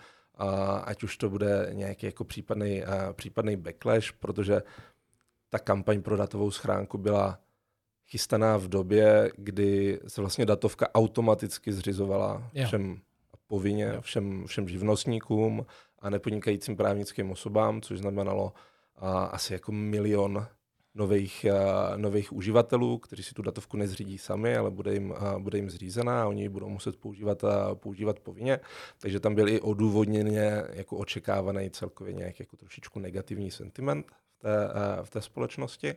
ať 0.84 1.02
už 1.02 1.16
to 1.16 1.30
bude 1.30 1.68
nějaký 1.72 2.06
jako 2.06 2.24
případný, 2.24 2.82
případný 3.12 3.56
backlash, 3.56 4.12
protože 4.12 4.62
ta 5.50 5.58
kampaň 5.58 6.02
pro 6.02 6.16
datovou 6.16 6.50
schránku 6.50 6.98
byla 6.98 7.38
chystaná 8.06 8.56
v 8.56 8.68
době, 8.68 9.30
kdy 9.36 10.00
se 10.06 10.20
vlastně 10.20 10.46
datovka 10.46 10.94
automaticky 10.94 11.72
zřizovala 11.72 12.50
jo. 12.54 12.66
všem 12.66 13.00
povinně, 13.46 13.84
jo. 13.84 14.00
všem, 14.00 14.44
všem 14.46 14.68
živnostníkům 14.68 15.66
a 15.98 16.10
nepodnikajícím 16.10 16.76
právnickým 16.76 17.30
osobám, 17.30 17.80
což 17.80 17.98
znamenalo 17.98 18.52
asi 19.30 19.52
jako 19.52 19.72
milion 19.72 20.46
nových, 20.94 21.46
uh, 21.48 21.96
nových 21.96 22.32
uživatelů, 22.32 22.98
kteří 22.98 23.22
si 23.22 23.34
tu 23.34 23.42
datovku 23.42 23.76
nezřídí 23.76 24.18
sami, 24.18 24.56
ale 24.56 24.70
bude 24.70 24.94
jim, 24.94 25.10
uh, 25.10 25.38
bude 25.38 25.58
jim 25.58 25.70
zřízená 25.70 26.22
a 26.22 26.26
oni 26.26 26.42
ji 26.42 26.48
budou 26.48 26.68
muset 26.68 26.96
používat, 26.96 27.44
uh, 27.44 27.50
používat 27.74 28.20
povinně. 28.20 28.60
Takže 28.98 29.20
tam 29.20 29.34
byl 29.34 29.48
i 29.48 29.60
odůvodněně 29.60 30.62
jako 30.72 30.96
očekávaný 30.96 31.70
celkově 31.70 32.12
nějaký 32.12 32.36
jako 32.42 32.56
trošičku 32.56 32.98
negativní 32.98 33.50
sentiment 33.50 34.06
v 34.10 34.38
té, 34.38 34.68
v 35.02 35.10
té 35.10 35.22
společnosti. 35.22 35.94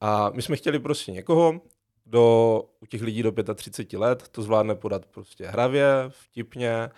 A 0.00 0.30
my 0.30 0.42
jsme 0.42 0.56
chtěli 0.56 0.78
prostě 0.78 1.12
někoho, 1.12 1.60
kdo 2.04 2.62
u 2.80 2.86
těch 2.86 3.02
lidí 3.02 3.22
do 3.22 3.32
35 3.54 3.98
let 3.98 4.28
to 4.28 4.42
zvládne 4.42 4.74
podat 4.74 5.06
prostě 5.06 5.46
hravě, 5.46 5.86
vtipně, 6.08 6.90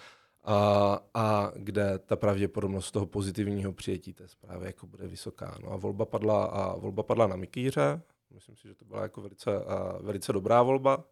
a, 0.44 0.98
a 1.14 1.52
kde 1.56 1.98
ta 1.98 2.16
pravděpodobnost 2.16 2.90
toho 2.90 3.06
pozitivního 3.06 3.72
přijetí 3.72 4.12
té 4.12 4.28
zprávy 4.28 4.66
jako 4.66 4.86
bude 4.86 5.08
vysoká. 5.08 5.58
No 5.62 5.72
a 5.72 5.76
volba 5.76 6.04
padla, 6.04 6.44
a 6.44 6.76
volba 6.76 7.02
padla 7.02 7.26
na 7.26 7.36
Mikýře, 7.36 8.02
myslím 8.30 8.56
si, 8.56 8.68
že 8.68 8.74
to 8.74 8.84
byla 8.84 9.02
jako 9.02 9.20
velice, 9.20 9.64
a, 9.64 9.98
velice 10.00 10.32
dobrá 10.32 10.62
volba 10.62 11.04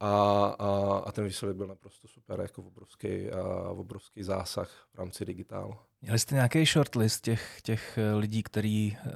a, 0.00 0.44
a, 0.58 0.98
a 1.06 1.12
ten 1.12 1.24
výsledek 1.24 1.56
byl 1.56 1.66
naprosto 1.66 2.08
super, 2.08 2.40
jako 2.40 2.62
obrovský, 2.62 3.30
a, 3.30 3.70
obrovský 3.70 4.22
zásah 4.22 4.86
v 4.94 4.98
rámci 4.98 5.24
digitálu. 5.24 5.74
Měli 6.02 6.18
jste 6.18 6.34
nějaký 6.34 6.64
shortlist 6.64 7.24
těch, 7.24 7.60
těch 7.62 7.98
eh, 7.98 8.14
lidí, 8.14 8.42
který, 8.42 8.96
eh, 9.06 9.10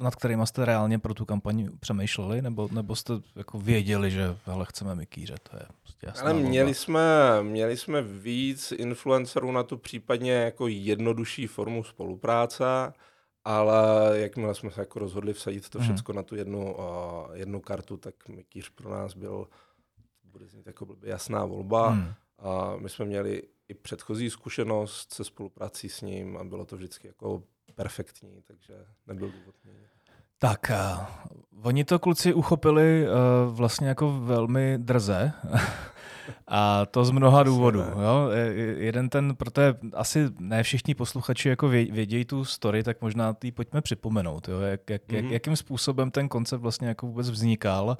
nad 0.00 0.16
kterými 0.16 0.46
jste 0.46 0.64
reálně 0.64 0.98
pro 0.98 1.14
tu 1.14 1.24
kampaň 1.24 1.68
přemýšleli, 1.80 2.42
nebo, 2.42 2.68
nebo 2.72 2.96
jste 2.96 3.12
jako 3.36 3.58
věděli, 3.58 4.10
že 4.10 4.36
hele, 4.44 4.66
chceme 4.68 4.94
Mikýře, 4.94 5.34
to 5.50 5.56
je 5.56 5.62
prostě 5.82 6.06
jasná 6.06 6.22
Ale 6.22 6.34
měli 6.34 6.74
jsme, 6.74 7.02
měli 7.42 7.76
jsme 7.76 8.02
víc 8.02 8.72
influencerů 8.72 9.52
na 9.52 9.62
tu 9.62 9.76
případně 9.76 10.32
jako 10.32 10.68
jednodušší 10.68 11.46
formu 11.46 11.84
spolupráce, 11.84 12.64
ale 13.44 14.12
jakmile 14.18 14.54
jsme 14.54 14.70
se 14.70 14.80
jako 14.80 14.98
rozhodli 14.98 15.32
vsadit 15.32 15.68
to 15.68 15.78
všechno 15.78 16.04
hmm. 16.08 16.16
na 16.16 16.22
tu 16.22 16.36
jednu, 16.36 16.76
uh, 16.76 16.82
jednu 17.32 17.60
kartu, 17.60 17.96
tak 17.96 18.28
Mikýř 18.28 18.68
pro 18.68 18.90
nás 18.90 19.14
byl, 19.14 19.48
bude 20.24 20.46
znít 20.46 20.66
jako 20.66 20.96
jasná 21.02 21.44
volba. 21.44 21.88
Hmm. 21.88 22.12
A 22.38 22.76
my 22.76 22.88
jsme 22.88 23.04
měli 23.04 23.42
i 23.70 23.74
předchozí 23.74 24.30
zkušenost 24.30 25.12
se 25.12 25.24
spoluprací 25.24 25.88
s 25.88 26.00
ním 26.00 26.36
a 26.36 26.44
bylo 26.44 26.64
to 26.64 26.76
vždycky 26.76 27.06
jako 27.06 27.42
perfektní, 27.74 28.42
takže 28.46 28.74
nebyl 29.06 29.30
důvod 29.30 29.54
měnit. 29.64 29.86
Tak, 30.38 30.70
uh, 30.70 31.04
oni 31.62 31.84
to 31.84 31.98
kluci 31.98 32.34
uchopili 32.34 33.06
uh, 33.06 33.54
vlastně 33.56 33.88
jako 33.88 34.20
velmi 34.20 34.78
drze. 34.78 35.32
A 36.48 36.86
to 36.86 37.04
z 37.04 37.10
mnoha 37.10 37.42
důvodů. 37.42 37.80
Jo? 37.80 38.30
Jeden 38.76 39.08
ten, 39.08 39.36
protože 39.36 39.74
asi 39.94 40.28
ne 40.38 40.62
všichni 40.62 40.94
posluchači 40.94 41.48
jako 41.48 41.68
vědějí 41.68 42.24
tu 42.24 42.44
story, 42.44 42.82
tak 42.82 43.00
možná 43.00 43.32
ty 43.32 43.52
pojďme 43.52 43.80
připomenout. 43.80 44.48
Jo? 44.48 44.60
Jak, 44.60 44.90
jak, 44.90 45.02
mm-hmm. 45.08 45.30
jakým 45.30 45.56
způsobem 45.56 46.10
ten 46.10 46.28
koncept 46.28 46.60
vlastně 46.60 46.88
jako 46.88 47.06
vůbec 47.06 47.30
vznikal. 47.30 47.96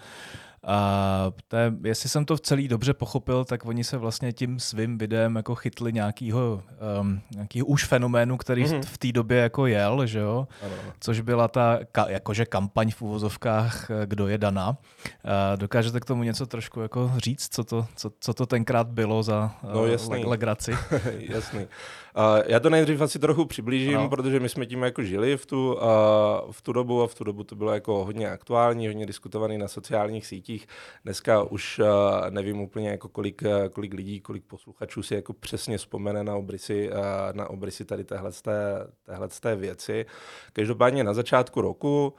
A 0.67 1.33
té, 1.49 1.73
jestli 1.85 2.09
jsem 2.09 2.25
to 2.25 2.37
v 2.37 2.41
celý 2.41 2.69
dobře 2.69 2.95
pochopil, 2.95 3.45
tak 3.45 3.67
oni 3.67 3.85
se 3.85 3.97
vlastně 3.97 4.33
tím 4.33 4.61
svým 4.61 4.99
videem 4.99 5.37
jako 5.37 5.55
chytli 5.55 5.93
nějakýho, 5.93 6.63
um, 7.01 7.21
nějakýho 7.35 7.67
už 7.67 7.85
fenoménu, 7.85 8.37
který 8.37 8.65
mm-hmm. 8.65 8.83
v 8.83 8.99
té 8.99 9.13
době 9.13 9.39
jako 9.39 9.67
jel, 9.67 10.07
že 10.07 10.19
jo? 10.19 10.49
Ano. 10.63 10.75
Což 11.01 11.21
byla 11.21 11.49
ta 11.49 11.79
ka, 11.93 12.07
jakože 12.09 12.47
kampaň 12.47 12.91
v 12.91 13.03
úvozovkách, 13.03 13.91
eh, 13.91 14.07
kdo 14.07 14.29
je 14.29 14.39
Dana. 14.39 14.77
A 15.25 15.57
dokážete 15.57 16.01
k 16.01 16.05
tomu 16.05 16.23
něco 16.23 16.47
trošku 16.47 16.81
jako 16.81 17.13
říct, 17.17 17.55
co 17.55 17.65
to, 17.65 17.87
co, 17.97 18.13
co 18.21 18.35
to 18.35 18.47
tenkrát 18.47 18.87
bylo 18.87 19.23
za 19.23 19.55
no, 19.75 19.83
uh, 19.83 20.29
legraci? 20.29 20.73
jasný. 21.19 21.67
Já 22.47 22.61
to 22.61 22.71
nejdřív 22.71 23.01
asi 23.01 23.19
trochu 23.19 23.45
přiblížím, 23.45 23.95
no. 23.95 24.09
protože 24.09 24.41
my 24.41 24.49
jsme 24.49 24.67
tím 24.67 24.83
jako 24.83 25.03
žili 25.03 25.37
v 25.37 25.47
tu, 25.47 25.75
uh, 25.75 25.81
v 26.51 26.63
tu 26.63 26.73
dobu 26.73 27.03
a 27.03 27.07
v 27.07 27.15
tu 27.15 27.25
dobu 27.25 27.45
to 27.45 27.57
bylo 27.57 27.75
jako 27.75 28.05
hodně 28.05 28.31
aktuální, 28.31 28.87
hodně 28.87 29.07
diskutovaný 29.07 29.59
na 29.59 29.69
sociálních 29.69 30.27
sítích. 30.27 30.67
Dneska 31.05 31.43
už 31.43 31.79
uh, 31.79 31.87
nevím 32.31 32.61
úplně 32.61 32.89
jako 32.89 33.09
kolik, 33.09 33.43
kolik 33.73 33.95
lidí, 33.95 34.21
kolik 34.21 34.45
posluchačů 34.45 35.03
si 35.03 35.15
jako 35.15 35.33
přesně 35.33 35.79
vzpomene 35.79 36.25
na 36.25 36.37
obrysy, 36.37 36.91
uh, 36.91 36.97
na 37.33 37.51
obrysy 37.51 37.85
tady 37.85 38.05
téhle, 38.05 38.31
téhle 39.05 39.29
té 39.41 39.57
věci. 39.57 40.07
Každopádně 40.53 41.05
na 41.05 41.15
začátku 41.15 41.61
roku 41.61 42.15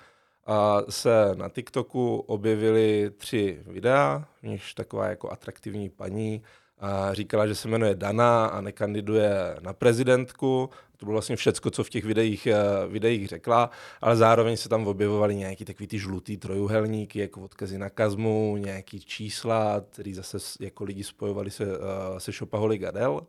a 0.46 0.82
se 0.90 1.36
na 1.36 1.50
TikToku 1.50 2.18
objevily 2.18 3.12
tři 3.18 3.60
videa, 3.66 4.26
v 4.42 4.48
nichž 4.48 4.74
taková 4.74 5.08
jako 5.08 5.32
atraktivní 5.32 5.90
paní 5.90 6.42
a 6.82 7.14
říkala, 7.14 7.48
že 7.48 7.56
se 7.56 7.68
jmenuje 7.68 7.96
Dana 7.96 8.46
a 8.46 8.62
nekandiduje 8.62 9.56
na 9.62 9.74
prezidentku. 9.74 10.70
To 10.98 11.06
bylo 11.06 11.14
vlastně 11.14 11.36
všecko, 11.36 11.72
co 11.72 11.84
v 11.84 11.90
těch 11.90 12.06
videích, 12.06 12.48
eh, 12.48 12.58
videích 12.88 13.28
řekla, 13.28 13.70
ale 14.02 14.16
zároveň 14.16 14.58
se 14.58 14.70
tam 14.70 14.88
objevovaly 14.88 15.36
nějaký 15.36 15.66
takový 15.66 15.88
ty 15.88 16.00
žlutý 16.00 16.38
trojuhelníky, 16.38 17.20
jako 17.20 17.42
odkazy 17.42 17.78
na 17.78 17.90
kazmu, 17.90 18.58
nějaký 18.58 19.00
čísla, 19.00 19.82
který 19.90 20.14
zase 20.14 20.38
jako 20.60 20.84
lidi 20.84 21.04
spojovali 21.04 21.52
se, 21.52 21.64
eh, 21.64 22.20
se 22.20 22.32
Shopaholi 22.32 22.78
Gadel. 22.78 23.22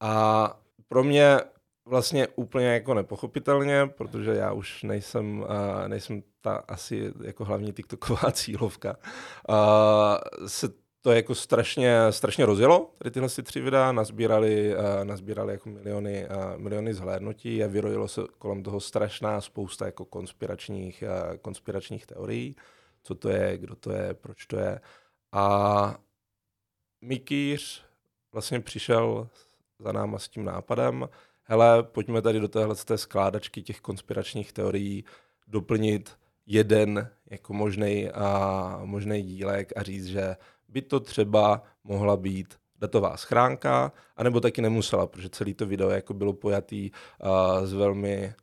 A 0.00 0.60
pro 0.88 1.04
mě 1.04 1.38
vlastně 1.84 2.28
úplně 2.28 2.66
jako 2.66 2.94
nepochopitelně, 2.94 3.86
protože 3.86 4.30
já 4.30 4.52
už 4.52 4.82
nejsem, 4.82 5.40
uh, 5.40 5.48
nejsem 5.88 6.22
ta 6.40 6.64
asi 6.68 7.12
jako 7.22 7.44
hlavní 7.44 7.72
TikToková 7.72 8.30
cílovka, 8.32 8.96
se 10.46 10.81
to 11.02 11.12
jako 11.12 11.34
strašně, 11.34 11.98
strašně 12.10 12.46
rozjelo, 12.46 12.90
tady 12.98 13.10
tyhle 13.10 13.28
si 13.28 13.42
tři 13.42 13.60
videa, 13.60 13.92
nazbírali, 13.92 14.76
uh, 14.76 15.04
nazbírali 15.04 15.52
jako 15.52 15.68
miliony, 15.68 16.28
uh, 16.28 16.60
miliony 16.60 16.94
zhlédnutí 16.94 17.64
a 17.64 17.66
vyrojilo 17.66 18.08
se 18.08 18.20
kolem 18.38 18.62
toho 18.62 18.80
strašná 18.80 19.40
spousta 19.40 19.86
jako 19.86 20.04
konspiračních, 20.04 21.04
uh, 21.06 21.36
konspiračních 21.36 22.06
teorií, 22.06 22.56
co 23.02 23.14
to 23.14 23.28
je, 23.28 23.58
kdo 23.58 23.74
to 23.76 23.92
je, 23.92 24.14
proč 24.14 24.46
to 24.46 24.58
je. 24.58 24.80
A 25.32 25.96
Mikýř 27.00 27.84
vlastně 28.32 28.60
přišel 28.60 29.28
za 29.78 29.92
náma 29.92 30.18
s 30.18 30.28
tím 30.28 30.44
nápadem, 30.44 31.08
hele, 31.42 31.82
pojďme 31.82 32.22
tady 32.22 32.40
do 32.40 32.48
téhle 32.48 32.74
té 32.74 32.98
skládačky 32.98 33.62
těch 33.62 33.80
konspiračních 33.80 34.52
teorií 34.52 35.04
doplnit 35.46 36.16
jeden 36.46 37.08
jako 37.30 37.52
možný 37.52 38.10
a 38.10 38.80
možný 38.84 39.22
dílek 39.22 39.72
a 39.76 39.82
říct, 39.82 40.06
že 40.06 40.36
by 40.72 40.82
to 40.82 41.00
třeba 41.00 41.62
mohla 41.84 42.16
být 42.16 42.54
datová 42.78 43.16
schránka, 43.16 43.92
anebo 44.16 44.40
taky 44.40 44.62
nemusela, 44.62 45.06
protože 45.06 45.28
celý 45.28 45.54
to 45.54 45.66
video 45.66 45.90
jako 45.90 46.14
bylo 46.14 46.32
pojatý 46.32 46.90
uh, 46.90 47.66
s 47.66 47.72
velmi 47.72 48.34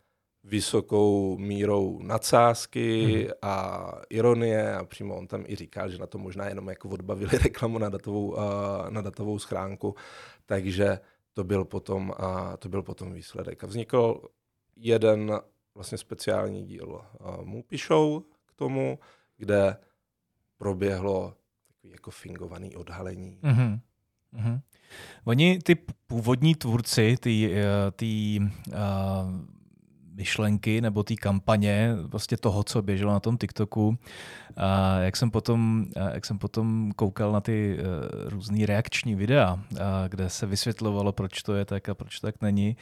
vysokou 0.43 1.38
mírou 1.38 2.00
nadsázky 2.01 3.05
mm. 3.25 3.31
a 3.41 3.91
ironie 4.09 4.75
a 4.75 4.86
přímo 4.86 5.15
on 5.15 5.27
tam 5.27 5.43
i 5.48 5.55
říkal, 5.55 5.89
že 5.89 5.98
na 5.98 6.07
to 6.07 6.17
možná 6.17 6.50
jenom 6.50 6.69
jako 6.69 6.89
odbavili 6.89 7.38
reklamu 7.43 7.77
na 7.77 7.89
datovou, 7.89 8.31
uh, 8.31 8.38
na 8.89 9.01
datovou 9.01 9.39
schránku, 9.39 9.95
takže 10.45 11.00
to 11.33 11.43
byl 11.43 11.65
potom, 11.65 12.13
a 12.17 12.57
to 12.57 12.69
byl 12.69 12.83
potom 12.83 13.13
výsledek. 13.13 13.63
A 13.63 13.67
vznikl 13.67 14.21
jeden 14.75 15.41
vlastně 15.75 15.98
speciální 15.98 16.63
díl 16.63 17.01
Movie 17.43 17.79
Show 17.88 18.21
k 18.45 18.53
tomu, 18.53 19.00
kde 19.38 19.77
proběhlo 20.57 21.33
takový 21.79 21.91
jako 21.91 22.12
fingovaný 22.12 22.75
odhalení. 22.75 23.39
Mm-hmm. 23.43 23.79
Mm-hmm. 24.33 24.62
Oni, 25.25 25.59
ty 25.59 25.75
původní 26.07 26.55
tvůrci, 26.55 27.17
ty, 27.19 27.51
eh, 27.53 27.91
ty 27.91 28.39
uh, 28.67 28.75
myšlenky 30.13 30.81
nebo 30.81 31.03
ty 31.03 31.15
kampaně, 31.15 31.95
vlastně 32.01 32.38
toho, 32.38 32.63
co 32.63 32.81
běželo 32.81 33.13
na 33.13 33.19
tom 33.19 33.38
TikToku, 33.38 33.98
a 34.57 35.00
jak 35.00 35.15
jsem 35.15 35.31
potom, 35.31 35.86
jak 36.13 36.25
jsem 36.25 36.39
potom 36.39 36.91
koukal 36.95 37.31
na 37.31 37.41
ty 37.41 37.77
uh, 37.77 38.29
různý 38.29 38.65
reakční 38.65 39.15
videa, 39.15 39.53
uh, 39.53 39.79
kde 40.09 40.29
se 40.29 40.45
vysvětlovalo, 40.45 41.12
proč 41.12 41.43
to 41.43 41.55
je 41.55 41.65
tak 41.65 41.89
a 41.89 41.93
proč 41.93 42.19
to 42.19 42.27
tak 42.27 42.41
není, 42.41 42.77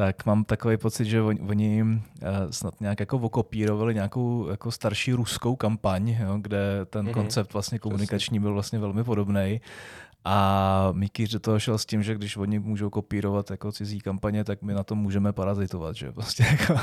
tak 0.00 0.26
mám 0.26 0.44
takový 0.44 0.76
pocit, 0.76 1.04
že 1.04 1.22
oni, 1.22 1.40
oni 1.40 1.84
eh, 2.22 2.52
snad 2.52 2.80
nějak 2.80 3.00
jako 3.00 3.16
okopírovali 3.18 3.94
nějakou 3.94 4.48
jako 4.50 4.70
starší 4.70 5.12
ruskou 5.12 5.56
kampaň, 5.56 6.08
jo, 6.08 6.38
kde 6.40 6.58
ten 6.84 7.06
mm-hmm. 7.06 7.12
koncept 7.12 7.52
vlastně 7.52 7.78
komunikační 7.78 8.40
byl 8.40 8.52
vlastně 8.52 8.78
velmi 8.78 9.04
podobný. 9.04 9.60
A 10.24 10.88
Mikýř 10.92 11.32
do 11.32 11.40
toho 11.40 11.58
šel 11.58 11.78
s 11.78 11.86
tím, 11.86 12.02
že 12.02 12.14
když 12.14 12.36
oni 12.36 12.58
můžou 12.58 12.90
kopírovat 12.90 13.50
jako 13.50 13.72
cizí 13.72 14.00
kampaně, 14.00 14.44
tak 14.44 14.62
my 14.62 14.74
na 14.74 14.84
tom 14.84 14.98
můžeme 14.98 15.32
parazitovat. 15.32 15.96
Že? 15.96 16.12
Prostě 16.12 16.42
jako 16.50 16.74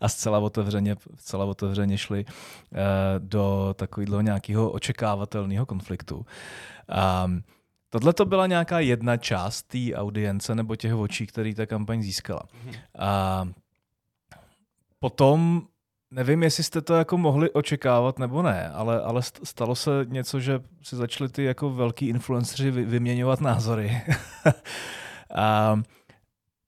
a 0.00 0.08
zcela 0.08 0.38
otevřeně, 0.38 0.96
zcela 1.16 1.44
otevřeně 1.44 1.98
šli 1.98 2.24
uh, 2.24 2.78
do 3.18 3.74
takového 3.78 4.20
nějakého 4.20 4.70
očekávatelného 4.70 5.66
konfliktu. 5.66 6.26
Um, 7.26 7.42
Tohle 7.94 8.12
to 8.12 8.24
byla 8.24 8.46
nějaká 8.46 8.80
jedna 8.80 9.16
část 9.16 9.62
té 9.62 9.94
audience 9.94 10.54
nebo 10.54 10.76
těch 10.76 10.94
očí, 10.94 11.26
který 11.26 11.54
ta 11.54 11.66
kampaň 11.66 12.02
získala. 12.02 12.42
A 12.98 13.44
potom 14.98 15.62
nevím, 16.10 16.42
jestli 16.42 16.64
jste 16.64 16.80
to 16.80 16.94
jako 16.94 17.18
mohli 17.18 17.50
očekávat 17.50 18.18
nebo 18.18 18.42
ne, 18.42 18.70
ale, 18.70 19.02
ale 19.02 19.22
stalo 19.44 19.74
se 19.74 19.90
něco, 20.08 20.40
že 20.40 20.60
si 20.82 20.96
začali 20.96 21.30
ty 21.30 21.44
jako 21.44 21.70
velký 21.70 22.08
influenceři 22.08 22.70
vyměňovat 22.70 23.40
názory. 23.40 24.02
a 25.34 25.80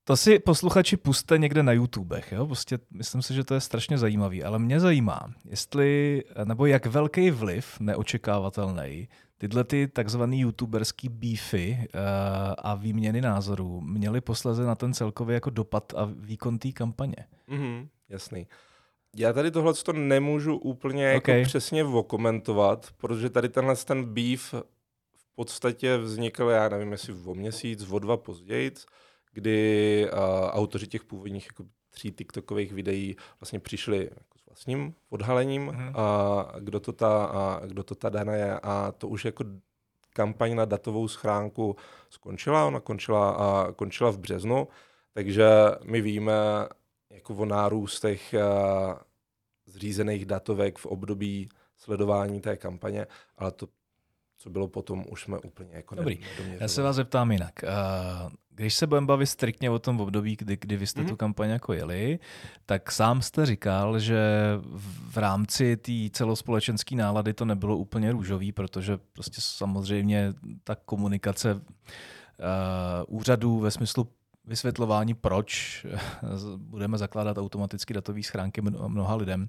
to 0.04 0.16
si 0.16 0.38
posluchači 0.38 0.96
puste 0.96 1.38
někde 1.38 1.62
na 1.62 1.72
YouTubech. 1.72 2.32
Jo? 2.32 2.46
Prostě 2.46 2.78
myslím 2.90 3.22
si, 3.22 3.34
že 3.34 3.44
to 3.44 3.54
je 3.54 3.60
strašně 3.60 3.98
zajímavý. 3.98 4.44
Ale 4.44 4.58
mě 4.58 4.80
zajímá, 4.80 5.20
jestli, 5.44 6.22
nebo 6.44 6.66
jak 6.66 6.86
velký 6.86 7.30
vliv 7.30 7.80
neočekávatelný 7.80 9.08
tyhle 9.38 9.64
ty 9.64 9.88
takzvaný 9.88 10.40
youtuberský 10.40 11.08
beefy 11.08 11.78
uh, 11.78 12.00
a 12.58 12.74
výměny 12.74 13.20
názorů 13.20 13.80
měly 13.80 14.20
posleze 14.20 14.64
na 14.64 14.74
ten 14.74 14.94
celkový 14.94 15.34
jako 15.34 15.50
dopad 15.50 15.92
a 15.96 16.04
výkon 16.04 16.58
té 16.58 16.72
kampaně. 16.72 17.16
Mm-hmm, 17.48 17.88
jasný. 18.08 18.46
Já 19.16 19.32
tady 19.32 19.50
tohle 19.50 19.74
to 19.74 19.92
nemůžu 19.92 20.56
úplně 20.56 21.04
jako 21.04 21.18
okay. 21.18 21.44
přesně 21.44 21.84
vokomentovat, 21.84 22.86
protože 22.96 23.30
tady 23.30 23.48
tenhle 23.48 23.76
ten 23.76 24.04
beef 24.04 24.54
v 25.16 25.34
podstatě 25.34 25.96
vznikl, 25.96 26.44
já 26.44 26.68
nevím, 26.68 26.92
jestli 26.92 27.14
o 27.24 27.34
měsíc, 27.34 27.90
o 27.90 27.98
dva 27.98 28.16
později, 28.16 28.72
kdy 29.32 30.08
uh, 30.12 30.18
autoři 30.50 30.86
těch 30.86 31.04
původních 31.04 31.46
jako 31.46 31.64
tří 31.90 32.12
TikTokových 32.12 32.72
videí 32.72 33.16
vlastně 33.40 33.60
přišli 33.60 33.98
jako 33.98 34.35
s 34.56 34.58
vlastním 34.58 34.94
odhalením, 35.10 35.68
mm-hmm. 35.68 35.92
a 35.94 36.60
kdo 36.60 36.80
to, 36.80 36.92
ta, 36.92 37.24
a 37.24 37.66
kdo 37.66 37.82
to 37.82 37.94
ta 37.94 38.08
Dana 38.08 38.34
je 38.34 38.60
a 38.62 38.92
to 38.98 39.08
už 39.08 39.24
jako 39.24 39.44
kampaň 40.10 40.54
na 40.54 40.64
datovou 40.64 41.08
schránku 41.08 41.76
skončila, 42.10 42.64
ona 42.64 42.80
končila, 42.80 43.30
a 43.30 43.72
končila 43.72 44.10
v 44.10 44.18
březnu, 44.18 44.68
takže 45.12 45.48
my 45.84 46.00
víme 46.00 46.32
jako 47.10 47.34
o 47.34 47.44
nárůstech 47.44 48.34
zřízených 49.66 50.26
datovek 50.26 50.78
v 50.78 50.86
období 50.86 51.48
sledování 51.76 52.40
té 52.40 52.56
kampaně, 52.56 53.06
ale 53.36 53.52
to 53.52 53.68
co 54.38 54.50
bylo 54.50 54.68
potom, 54.68 55.04
už 55.10 55.22
jsme 55.22 55.38
úplně 55.38 55.70
jako 55.72 55.94
Dobrý, 55.94 56.20
já 56.60 56.68
se 56.68 56.82
vás 56.82 56.96
zeptám 56.96 57.32
jinak. 57.32 57.52
Když 58.50 58.74
se 58.74 58.86
budeme 58.86 59.06
bavit 59.06 59.26
striktně 59.26 59.70
o 59.70 59.78
tom 59.78 60.00
období, 60.00 60.36
kdy, 60.36 60.56
kdy 60.56 60.76
vy 60.76 60.86
jste 60.86 61.02
mm-hmm. 61.02 61.08
tu 61.08 61.16
kampaň 61.16 61.50
jako 61.50 61.72
jeli, 61.72 62.18
tak 62.66 62.92
sám 62.92 63.22
jste 63.22 63.46
říkal, 63.46 63.98
že 63.98 64.18
v 65.10 65.16
rámci 65.16 65.76
té 65.76 65.92
celospolečenské 66.12 66.96
nálady 66.96 67.34
to 67.34 67.44
nebylo 67.44 67.76
úplně 67.76 68.12
růžový, 68.12 68.52
protože 68.52 68.98
prostě 69.12 69.40
samozřejmě 69.40 70.34
ta 70.64 70.74
komunikace 70.74 71.54
uh, 71.54 71.60
úřadů 73.08 73.58
ve 73.60 73.70
smyslu 73.70 74.08
vysvětlování, 74.44 75.14
proč 75.14 75.86
budeme 76.56 76.98
zakládat 76.98 77.38
automaticky 77.38 77.94
datové 77.94 78.22
schránky 78.22 78.60
mnoha 78.60 79.14
lidem, 79.14 79.48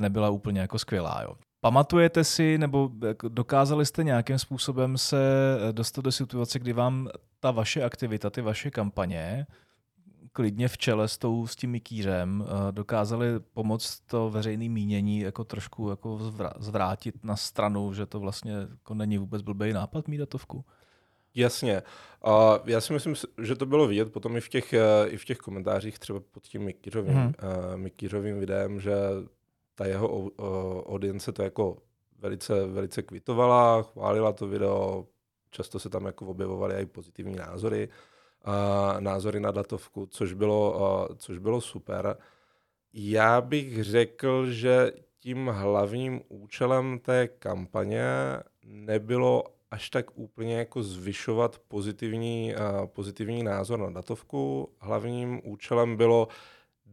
nebyla 0.00 0.30
úplně 0.30 0.60
jako 0.60 0.78
skvělá. 0.78 1.22
Jo. 1.22 1.36
Pamatujete 1.60 2.24
si, 2.24 2.58
nebo 2.58 2.90
dokázali 3.28 3.86
jste 3.86 4.04
nějakým 4.04 4.38
způsobem 4.38 4.98
se 4.98 5.18
dostat 5.72 6.04
do 6.04 6.12
situace, 6.12 6.58
kdy 6.58 6.72
vám 6.72 7.08
ta 7.40 7.50
vaše 7.50 7.84
aktivita, 7.84 8.30
ty 8.30 8.40
vaše 8.40 8.70
kampaně, 8.70 9.46
klidně 10.32 10.68
v 10.68 10.78
čele 10.78 11.08
s, 11.08 11.18
tou, 11.18 11.46
s 11.46 11.56
tím 11.56 11.70
mikýřem, 11.70 12.44
eh, 12.46 12.72
dokázali 12.72 13.26
pomoct 13.54 14.00
to 14.00 14.30
veřejné 14.30 14.68
mínění 14.68 15.20
jako 15.20 15.44
trošku 15.44 15.90
jako 15.90 16.18
zvrátit 16.58 17.24
na 17.24 17.36
stranu, 17.36 17.94
že 17.94 18.06
to 18.06 18.20
vlastně 18.20 18.52
jako 18.52 18.94
není 18.94 19.18
vůbec 19.18 19.42
blbý 19.42 19.72
nápad 19.72 20.08
mít 20.08 20.18
datovku? 20.18 20.64
Jasně. 21.34 21.82
A 22.24 22.60
já 22.64 22.80
si 22.80 22.92
myslím, 22.92 23.14
že 23.42 23.54
to 23.54 23.66
bylo 23.66 23.86
vidět 23.86 24.12
potom 24.12 24.36
i 24.36 24.40
v 24.40 24.48
těch, 24.48 24.72
eh, 24.72 25.08
i 25.08 25.16
v 25.16 25.24
těch 25.24 25.38
komentářích 25.38 25.98
třeba 25.98 26.20
pod 26.32 26.42
tím 26.42 26.62
Mikýřovým, 26.62 27.14
hmm. 27.14 27.26
uh, 27.26 27.76
Mikýřovým 27.76 28.40
videem, 28.40 28.80
že 28.80 28.92
ta 29.76 29.86
jeho 29.86 30.30
audience 30.86 31.32
to 31.32 31.42
jako 31.42 31.76
velice, 32.18 32.66
velice 32.66 33.02
kvitovala, 33.02 33.82
chválila 33.82 34.32
to 34.32 34.48
video, 34.48 35.06
často 35.50 35.78
se 35.78 35.88
tam 35.88 36.06
jako 36.06 36.26
objevovaly 36.26 36.82
i 36.82 36.86
pozitivní 36.86 37.36
názory, 37.36 37.88
a 38.44 38.96
názory 39.00 39.40
na 39.40 39.50
datovku, 39.50 40.06
což 40.06 40.32
bylo, 40.32 40.86
a, 40.86 41.08
což 41.16 41.38
bylo 41.38 41.60
super. 41.60 42.16
Já 42.92 43.40
bych 43.40 43.84
řekl, 43.84 44.50
že 44.50 44.92
tím 45.18 45.46
hlavním 45.46 46.20
účelem 46.28 46.98
té 46.98 47.28
kampaně 47.28 48.04
nebylo 48.64 49.44
až 49.70 49.90
tak 49.90 50.18
úplně 50.18 50.58
jako 50.58 50.82
zvyšovat 50.82 51.58
pozitivní, 51.68 52.54
uh, 52.54 52.86
pozitivní 52.86 53.42
názor 53.42 53.78
na 53.78 53.90
datovku. 53.90 54.68
Hlavním 54.78 55.40
účelem 55.44 55.96
bylo 55.96 56.28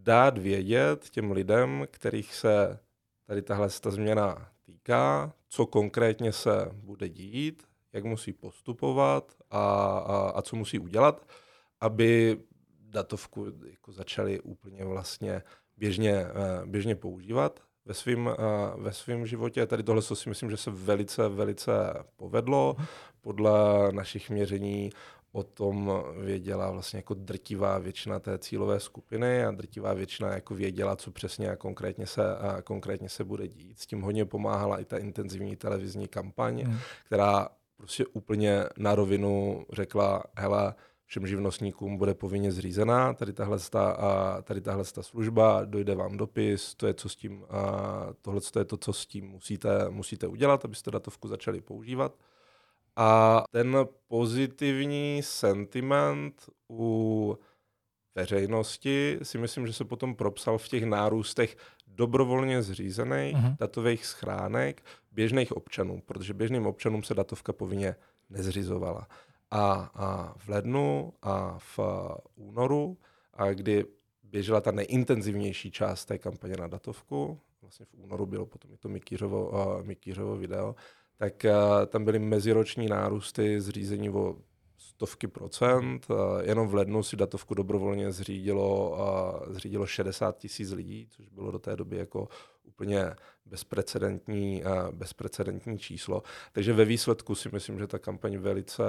dát 0.04 0.38
vědět 0.38 1.10
těm 1.10 1.32
lidem, 1.32 1.88
kterých 1.92 2.36
se 2.36 2.80
tady 3.28 3.42
tahle 3.42 3.70
ta 3.82 3.92
změna 3.92 4.50
týká, 4.66 5.34
co 5.48 5.66
konkrétně 5.66 6.32
se 6.32 6.70
bude 6.74 7.10
dít, 7.10 7.64
jak 7.94 8.04
musí 8.04 8.34
postupovat 8.34 9.36
a, 9.52 9.64
a, 9.98 10.30
a 10.36 10.42
co 10.42 10.56
musí 10.56 10.80
udělat, 10.80 11.28
aby 11.82 12.38
datovku 12.80 13.46
jako 13.66 13.92
začali 13.92 14.40
úplně 14.40 14.86
vlastně 14.86 15.42
běžně, 15.78 16.14
eh, 16.14 16.66
běžně 16.66 16.96
používat 16.96 17.60
ve 17.86 17.94
svém 17.94 18.28
eh, 18.28 18.34
ve 18.78 18.94
svým 18.94 19.26
životě. 19.26 19.66
Tady 19.66 19.84
tohle 19.84 20.02
si 20.02 20.30
myslím, 20.30 20.50
že 20.50 20.58
se 20.58 20.72
velice, 20.72 21.30
velice 21.30 21.72
povedlo. 22.16 22.76
Podle 23.22 23.52
našich 23.92 24.30
měření 24.30 24.90
o 25.34 25.44
tom 25.44 25.92
věděla 26.18 26.72
vlastně 26.72 26.98
jako 26.98 27.14
drtivá 27.14 27.78
většina 27.78 28.20
té 28.20 28.38
cílové 28.38 28.80
skupiny 28.80 29.46
a 29.46 29.52
drtivá 29.52 29.94
většina 29.94 30.34
jako 30.34 30.56
věděla, 30.56 30.96
co 30.96 31.12
přesně 31.12 31.52
a 31.52 31.56
konkrétně 31.56 32.08
se, 32.08 32.38
a 32.38 32.62
konkrétně 32.62 33.10
se 33.10 33.24
bude 33.24 33.48
dít. 33.48 33.80
S 33.80 33.86
tím 33.86 34.02
hodně 34.02 34.26
pomáhala 34.26 34.80
i 34.80 34.86
ta 34.86 34.98
intenzivní 34.98 35.56
televizní 35.56 36.08
kampaň, 36.08 36.62
hmm. 36.62 36.78
která 37.06 37.50
prostě 37.78 38.06
úplně 38.06 38.64
na 38.78 38.96
rovinu 38.96 39.66
řekla, 39.72 40.24
hele, 40.38 40.76
všem 41.06 41.28
živnostníkům 41.28 41.98
bude 41.98 42.14
povinně 42.14 42.52
zřízená 42.52 43.14
tady 43.14 43.34
tahle, 43.34 43.60
sta, 43.60 43.92
a 43.92 44.42
tady 44.42 44.62
tahle 44.62 44.86
sta 44.86 45.04
služba, 45.04 45.66
dojde 45.66 45.96
vám 45.96 46.18
dopis, 46.18 46.76
to 46.76 46.88
je, 46.88 46.94
co 46.94 47.10
s 47.10 47.16
tím, 47.16 47.46
a 47.50 48.08
tohle 48.22 48.42
to 48.42 48.60
je 48.60 48.66
to, 48.66 48.78
co 48.78 48.94
s 48.94 49.06
tím 49.06 49.26
musíte, 49.26 49.90
musíte 49.90 50.28
udělat, 50.28 50.66
abyste 50.66 50.92
datovku 50.92 51.28
začali 51.28 51.62
používat. 51.62 52.16
A 52.96 53.44
ten 53.52 53.78
pozitivní 54.08 55.22
sentiment 55.24 56.50
u 56.70 57.38
veřejnosti 58.16 59.20
si 59.24 59.38
myslím, 59.38 59.68
že 59.68 59.74
se 59.74 59.86
potom 59.86 60.16
propsal 60.16 60.58
v 60.58 60.68
těch 60.68 60.86
nárůstech 60.86 61.58
dobrovolně 61.88 62.62
zřízených 62.62 63.36
uh-huh. 63.36 63.58
datových 63.60 64.06
schránek 64.06 64.84
běžných 65.12 65.52
občanů, 65.52 66.02
protože 66.06 66.34
běžným 66.34 66.66
občanům 66.66 67.04
se 67.04 67.14
datovka 67.14 67.54
povinně 67.54 67.96
nezřizovala. 68.30 69.08
A, 69.52 69.92
a 69.96 70.34
v 70.38 70.50
lednu 70.50 71.14
a 71.22 71.58
v 71.60 71.80
únoru, 72.36 72.98
a 73.34 73.50
kdy 73.50 73.86
běžela 74.24 74.62
ta 74.62 74.72
nejintenzivnější 74.72 75.72
část 75.72 76.06
té 76.06 76.18
kampaně 76.18 76.56
na 76.58 76.68
datovku, 76.68 77.40
vlastně 77.62 77.86
v 77.86 77.94
únoru 77.94 78.26
bylo 78.26 78.46
potom 78.46 78.74
i 78.74 78.78
to 78.78 78.90
Mikýřovo, 78.90 79.50
uh, 79.50 79.84
Mikýřovo 79.84 80.38
video, 80.38 80.76
tak 81.24 81.46
uh, 81.46 81.86
tam 81.86 82.06
byly 82.06 82.20
meziroční 82.20 82.88
nárůsty 82.88 83.62
zřízení 83.62 84.10
o 84.10 84.36
stovky 84.78 85.28
procent. 85.28 86.08
Jenom 86.42 86.68
v 86.68 86.74
lednu 86.74 87.04
si 87.04 87.16
datovku 87.16 87.54
dobrovolně 87.54 88.12
zřídilo, 88.12 88.98
zřídilo 89.48 89.86
60 89.86 90.38
tisíc 90.38 90.72
lidí, 90.72 91.08
což 91.10 91.30
bylo 91.30 91.52
do 91.52 91.60
té 91.60 91.76
doby 91.76 91.98
jako 91.98 92.28
úplně 92.64 93.06
bezprecedentní, 93.46 94.64
bezprecedentní 94.92 95.80
číslo. 95.80 96.24
Takže 96.52 96.74
ve 96.74 96.86
výsledku 96.86 97.36
si 97.36 97.50
myslím, 97.54 97.80
že 97.80 97.88
ta 97.88 98.00
kampaň 98.00 98.38
velice, 98.38 98.84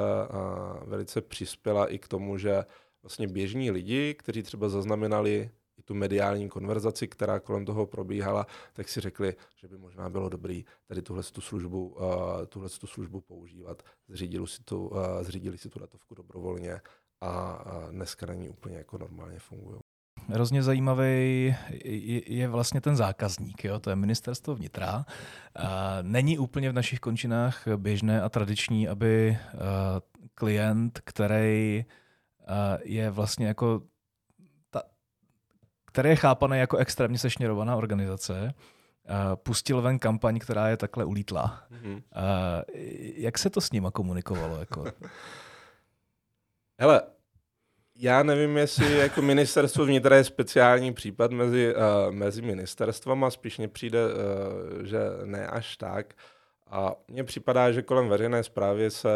velice 0.85 1.21
přispěla 1.21 1.87
i 1.87 1.99
k 1.99 2.09
tomu, 2.09 2.39
že 2.39 2.65
vlastně 3.03 3.29
běžní 3.29 3.71
lidi, 3.71 4.15
kteří 4.15 4.43
třeba 4.43 4.69
zaznamenali 4.69 5.51
tu 5.85 5.95
mediální 5.95 6.49
konverzaci, 6.49 7.09
která 7.09 7.41
kolem 7.41 7.65
toho 7.65 7.87
probíhala, 7.87 8.47
tak 8.73 8.89
si 8.89 9.01
řekli, 9.01 9.35
že 9.57 9.69
by 9.69 9.79
možná 9.79 10.11
bylo 10.11 10.29
dobrý 10.29 10.65
tady 10.87 11.03
tuhle 11.03 11.23
tu 11.23 11.41
službu, 11.41 11.89
uh, 11.89 12.05
tuhle 12.49 12.69
tu 12.69 12.87
službu 12.87 13.21
používat. 13.21 13.83
Zřídili 14.09 14.47
si 14.47 14.63
tu, 14.63 14.89
uh, 14.89 14.99
zřídili 15.23 15.59
si 15.59 15.69
tu 15.69 15.79
datovku 15.79 16.15
dobrovolně 16.15 16.81
a 17.21 17.65
uh, 17.67 17.91
dneska 17.91 18.27
na 18.27 18.35
ní 18.35 18.49
úplně 18.49 18.77
jako 18.77 18.99
normálně 18.99 19.39
fungují. 19.39 19.81
Hrozně 20.29 20.63
zajímavý 20.63 21.55
je 22.27 22.49
vlastně 22.49 22.81
ten 22.81 22.97
zákazník, 22.97 23.65
jo? 23.65 23.81
to 23.81 23.91
je 23.91 23.97
ministerstvo 23.97 24.55
vnitra. 24.55 25.07
Není 26.03 26.39
úplně 26.39 26.71
v 26.71 26.73
našich 26.73 27.01
končinách 27.01 27.69
běžné 27.77 28.23
a 28.23 28.29
tradiční, 28.29 28.89
aby 28.89 29.39
klient, 30.35 31.01
který 31.05 31.85
je 32.85 33.11
vlastně 33.11 33.47
jako 33.47 33.83
který 35.95 36.09
je 36.09 36.17
chápaný 36.17 36.59
jako 36.59 36.77
extrémně 36.77 37.19
sešněrovaná 37.19 37.77
organizace, 37.77 38.55
pustil 39.35 39.83
ven 39.83 39.99
kampaň, 39.99 40.39
která 40.39 40.69
je 40.69 40.77
takhle 40.77 41.05
ulítla. 41.05 41.63
Mm-hmm. 41.73 42.03
Jak 43.17 43.39
se 43.39 43.51
to 43.51 43.61
s 43.61 43.73
nima 43.73 43.91
komunikovalo? 43.91 44.59
Jako? 44.59 44.85
Hele, 46.79 47.03
já 47.97 48.23
nevím, 48.23 48.57
jestli 48.57 48.99
jako 48.99 49.23
ministerstvo 49.23 49.85
vnitra 49.85 50.17
je 50.17 50.25
speciální 50.25 50.93
případ 50.93 51.31
mezi, 51.31 51.75
uh, 51.75 52.15
mezi 52.15 52.43
ministerstvama, 52.43 53.31
spíš 53.31 53.59
mně 53.59 53.69
přijde, 53.69 53.99
uh, 54.07 54.85
že 54.85 54.99
ne 55.25 55.47
až 55.47 55.77
tak. 55.77 56.15
A 56.67 56.93
mně 57.09 57.25
připadá, 57.25 57.73
že 57.73 57.83
kolem 57.83 58.09
veřejné 58.09 58.43
zprávy 58.43 58.91
se 58.91 59.09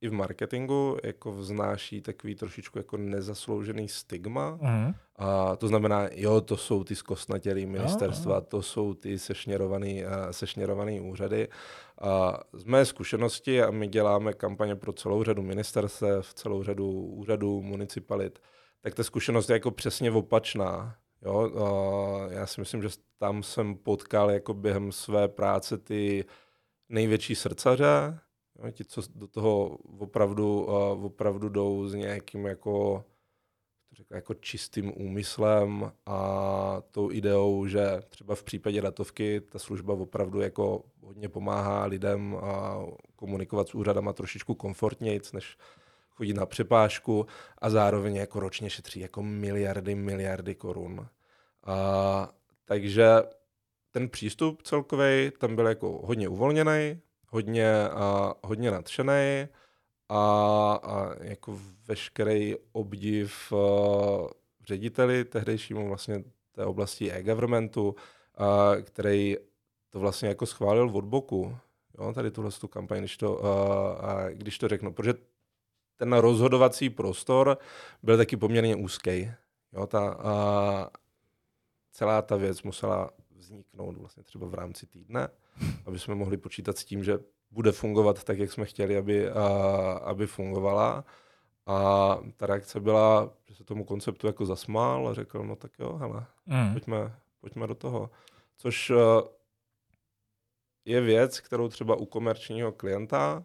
i 0.00 0.08
v 0.08 0.12
marketingu 0.12 0.96
jako 1.04 1.32
vznáší 1.32 2.00
takový 2.00 2.34
trošičku 2.34 2.78
jako 2.78 2.96
nezasloužený 2.96 3.88
stigma. 3.88 4.58
Mm. 4.60 4.94
A 5.16 5.56
to 5.56 5.68
znamená, 5.68 6.08
jo, 6.12 6.40
to 6.40 6.56
jsou 6.56 6.84
ty 6.84 6.94
zkostnatělý 6.96 7.66
ministerstva, 7.66 8.40
to 8.40 8.62
jsou 8.62 8.94
ty 8.94 9.18
sešněrovaný, 9.18 10.04
uh, 10.04 10.10
sešněrovaný 10.30 11.00
úřady. 11.00 11.48
A 12.00 12.40
z 12.52 12.64
mé 12.64 12.84
zkušenosti, 12.84 13.62
a 13.62 13.70
my 13.70 13.88
děláme 13.88 14.32
kampaně 14.32 14.76
pro 14.76 14.92
celou 14.92 15.24
řadu 15.24 15.42
ministerstev, 15.42 16.34
celou 16.34 16.62
řadu 16.62 16.90
úřadů, 16.90 17.62
municipalit, 17.62 18.38
tak 18.80 18.94
ta 18.94 19.04
zkušenost 19.04 19.48
je 19.48 19.52
jako 19.52 19.70
přesně 19.70 20.10
opačná. 20.10 20.96
Jo? 21.22 21.50
A 21.64 22.32
já 22.32 22.46
si 22.46 22.60
myslím, 22.60 22.82
že 22.82 22.88
tam 23.18 23.42
jsem 23.42 23.74
potkal 23.76 24.30
jako 24.30 24.54
během 24.54 24.92
své 24.92 25.28
práce 25.28 25.78
ty 25.78 26.24
největší 26.88 27.34
srdcaře, 27.34 28.18
jo? 28.58 28.70
ti, 28.70 28.84
co 28.84 29.02
do 29.14 29.26
toho 29.26 29.78
opravdu, 29.98 30.64
uh, 30.64 31.04
opravdu 31.04 31.48
jdou 31.48 31.88
s 31.88 31.94
nějakým 31.94 32.46
jako 32.46 33.04
řekl, 33.94 34.14
jako 34.14 34.34
čistým 34.34 34.92
úmyslem 34.96 35.92
a 36.06 36.82
tou 36.90 37.10
ideou, 37.10 37.66
že 37.66 38.02
třeba 38.08 38.34
v 38.34 38.42
případě 38.42 38.80
datovky 38.80 39.40
ta 39.40 39.58
služba 39.58 39.94
opravdu 39.94 40.40
jako 40.40 40.84
hodně 41.02 41.28
pomáhá 41.28 41.84
lidem 41.84 42.36
a 42.36 42.82
komunikovat 43.16 43.68
s 43.68 43.74
úřadama 43.74 44.12
trošičku 44.12 44.54
komfortnějc, 44.54 45.32
než 45.32 45.56
chodit 46.10 46.34
na 46.34 46.46
přepážku 46.46 47.26
a 47.58 47.70
zároveň 47.70 48.16
jako 48.16 48.40
ročně 48.40 48.70
šetří 48.70 49.00
jako 49.00 49.22
miliardy, 49.22 49.94
miliardy 49.94 50.54
korun. 50.54 51.08
A, 51.64 52.28
takže 52.64 53.06
ten 53.90 54.08
přístup 54.08 54.62
celkový 54.62 55.30
tam 55.38 55.56
byl 55.56 55.66
jako 55.66 56.00
hodně 56.04 56.28
uvolněný, 56.28 57.00
hodně, 57.34 57.88
a, 57.88 58.34
hodně 58.42 58.70
nadšený 58.70 59.48
a, 60.08 60.20
a 60.82 61.14
jako 61.20 61.58
veškerý 61.88 62.54
obdiv 62.72 63.52
uh, 63.52 64.28
řediteli 64.66 65.24
tehdejšímu 65.24 65.88
vlastně 65.88 66.24
té 66.52 66.64
oblasti 66.64 67.12
e-governmentu, 67.12 67.88
uh, 67.88 68.82
který 68.82 69.36
to 69.90 70.00
vlastně 70.00 70.28
jako 70.28 70.46
schválil 70.46 70.90
od 70.92 71.04
boku, 71.04 71.56
jo, 71.98 72.12
tady 72.12 72.30
tuhle 72.30 72.50
tu 72.50 72.68
kampaň, 72.68 72.98
když 72.98 73.16
to, 73.16 73.34
uh, 73.34 73.40
uh, 73.40 74.30
když 74.32 74.58
to 74.58 74.68
řeknu, 74.68 74.92
protože 74.92 75.14
ten 75.96 76.12
rozhodovací 76.12 76.90
prostor 76.90 77.58
byl 78.02 78.16
taky 78.16 78.36
poměrně 78.36 78.76
úzký. 78.76 79.30
Jo, 79.72 79.86
ta, 79.86 80.16
uh, 80.16 80.88
celá 81.92 82.22
ta 82.22 82.36
věc 82.36 82.62
musela 82.62 83.10
vzniknout 83.44 83.96
vlastně 83.96 84.22
třeba 84.22 84.46
v 84.46 84.54
rámci 84.54 84.86
týdne, 84.86 85.28
aby 85.86 85.98
jsme 85.98 86.14
mohli 86.14 86.36
počítat 86.36 86.78
s 86.78 86.84
tím, 86.84 87.04
že 87.04 87.18
bude 87.50 87.72
fungovat 87.72 88.24
tak, 88.24 88.38
jak 88.38 88.52
jsme 88.52 88.64
chtěli, 88.64 88.96
aby, 88.96 89.30
uh, 89.30 89.36
aby 90.02 90.26
fungovala. 90.26 91.04
A 91.66 92.18
ta 92.36 92.46
reakce 92.46 92.80
byla, 92.80 93.32
že 93.48 93.54
se 93.54 93.64
tomu 93.64 93.84
konceptu 93.84 94.26
jako 94.26 94.46
zasmál 94.46 95.08
a 95.08 95.14
řekl, 95.14 95.44
no 95.44 95.56
tak 95.56 95.72
jo, 95.78 95.96
hele, 95.96 96.26
mm. 96.46 96.72
pojďme, 96.72 97.16
pojďme 97.40 97.66
do 97.66 97.74
toho. 97.74 98.10
Což 98.56 98.90
uh, 98.90 98.96
je 100.84 101.00
věc, 101.00 101.40
kterou 101.40 101.68
třeba 101.68 101.96
u 101.96 102.06
komerčního 102.06 102.72
klienta 102.72 103.44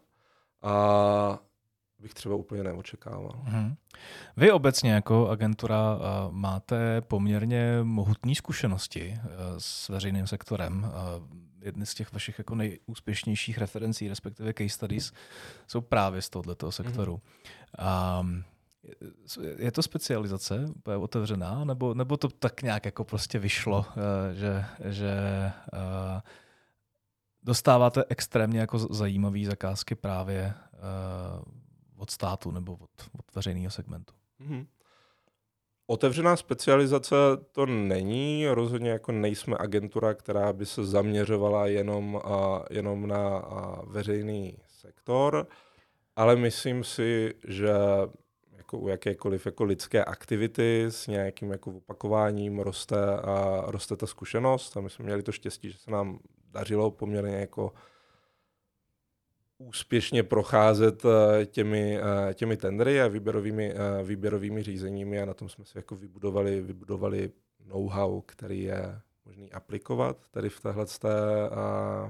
a 0.62 1.39
bych 1.99 2.13
třeba 2.13 2.35
úplně 2.35 2.63
neočekával. 2.63 3.41
Mm. 3.43 3.75
Vy 4.38 4.51
obecně 4.51 4.91
jako 4.91 5.29
agentura 5.29 5.95
uh, 5.95 6.01
máte 6.31 7.01
poměrně 7.01 7.79
mohutné 7.83 8.35
zkušenosti 8.35 9.19
uh, 9.23 9.29
s 9.57 9.89
veřejným 9.89 10.27
sektorem. 10.27 10.83
Uh, 10.83 11.27
jedny 11.62 11.85
z 11.85 11.93
těch 11.93 12.13
vašich 12.13 12.38
jako 12.38 12.55
nejúspěšnějších 12.55 13.57
referencí, 13.57 14.09
respektive 14.09 14.53
case 14.53 14.69
studies, 14.69 15.13
jsou 15.67 15.81
právě 15.81 16.21
z 16.21 16.29
tohoto 16.29 16.71
sektoru. 16.71 17.21
Mm. 18.21 18.29
Um, 18.29 18.43
je 19.57 19.71
to 19.71 19.83
specializace 19.83 20.65
úplně 20.75 20.97
otevřená, 20.97 21.63
nebo, 21.63 21.93
nebo 21.93 22.17
to 22.17 22.27
tak 22.27 22.62
nějak 22.62 22.85
jako 22.85 23.03
prostě 23.03 23.39
vyšlo, 23.39 23.85
že, 24.33 24.65
že 24.85 25.13
dostáváte 27.43 28.03
extrémně 28.09 28.59
jako 28.59 28.79
zajímavé 28.79 29.45
zakázky 29.45 29.95
právě 29.95 30.53
od 31.99 32.09
státu 32.09 32.51
nebo 32.51 32.73
od, 32.73 32.89
od 33.19 33.35
veřejného 33.35 33.71
segmentu. 33.71 34.13
Mm-hmm. 34.41 34.65
Otevřená 35.88 36.35
specializace 36.35 37.15
to 37.51 37.65
není, 37.65 38.47
rozhodně 38.47 38.89
jako 38.89 39.12
nejsme 39.12 39.55
agentura, 39.59 40.13
která 40.13 40.53
by 40.53 40.65
se 40.65 40.85
zaměřovala 40.85 41.65
jenom, 41.67 42.21
a, 42.23 42.63
jenom 42.69 43.07
na 43.07 43.38
a, 43.38 43.81
veřejný 43.85 44.57
sektor, 44.67 45.47
ale 46.15 46.35
myslím 46.35 46.83
si, 46.83 47.33
že 47.47 47.69
jako 48.57 48.77
u 48.77 48.88
jakékoliv 48.88 49.45
jako 49.45 49.63
lidské 49.63 50.05
aktivity 50.05 50.85
s 50.89 51.07
nějakým 51.07 51.51
jako 51.51 51.71
opakováním 51.71 52.59
roste, 52.59 53.17
a, 53.17 53.63
roste 53.67 53.95
ta 53.95 54.07
zkušenost 54.07 54.77
a 54.77 54.81
my 54.81 54.89
jsme 54.89 55.05
měli 55.05 55.23
to 55.23 55.31
štěstí, 55.31 55.71
že 55.71 55.77
se 55.77 55.91
nám 55.91 56.19
dařilo 56.51 56.91
poměrně 56.91 57.35
jako 57.35 57.73
úspěšně 59.60 60.24
procházet 60.24 61.04
eh, 61.06 61.45
těmi, 61.45 62.00
eh, 62.00 62.34
těmi 62.34 62.58
tendry 62.58 63.02
a 63.02 63.08
výběrovými, 63.08 63.74
eh, 63.74 64.04
výběrovými 64.04 64.63
řízeními 64.63 65.22
a 65.22 65.26
na 65.26 65.34
tom 65.34 65.50
jsme 65.50 65.65
si 65.65 65.78
jako 65.78 65.95
vybudovali, 65.95 66.62
vybudovali 66.62 67.32
know-how, 67.65 68.22
který 68.22 68.63
je 68.63 69.02
možný 69.26 69.52
aplikovat 69.52 70.17
tady 70.32 70.50
v 70.50 70.60
téhle, 70.60 70.86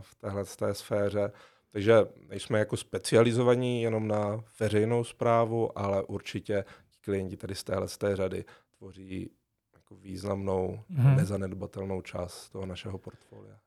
v 0.02 0.16
téhle 0.16 0.46
sféře. 0.74 1.32
Takže 1.72 2.06
nejsme 2.30 2.60
jako 2.60 2.78
specializovaní 2.78 3.82
jenom 3.82 4.08
na 4.08 4.44
veřejnou 4.60 5.04
zprávu, 5.04 5.78
ale 5.78 6.04
určitě 6.04 6.66
klienti 7.02 7.38
tady 7.38 7.56
z 7.56 7.64
téhle 7.64 7.88
z 7.88 7.98
té 7.98 8.16
řady 8.16 8.46
tvoří 8.78 9.32
jako 9.74 9.96
významnou, 9.96 10.80
hmm. 10.90 11.16
nezanedbatelnou 11.16 12.02
část 12.02 12.50
toho 12.50 12.66
našeho 12.66 12.98
portfolia. 12.98 13.60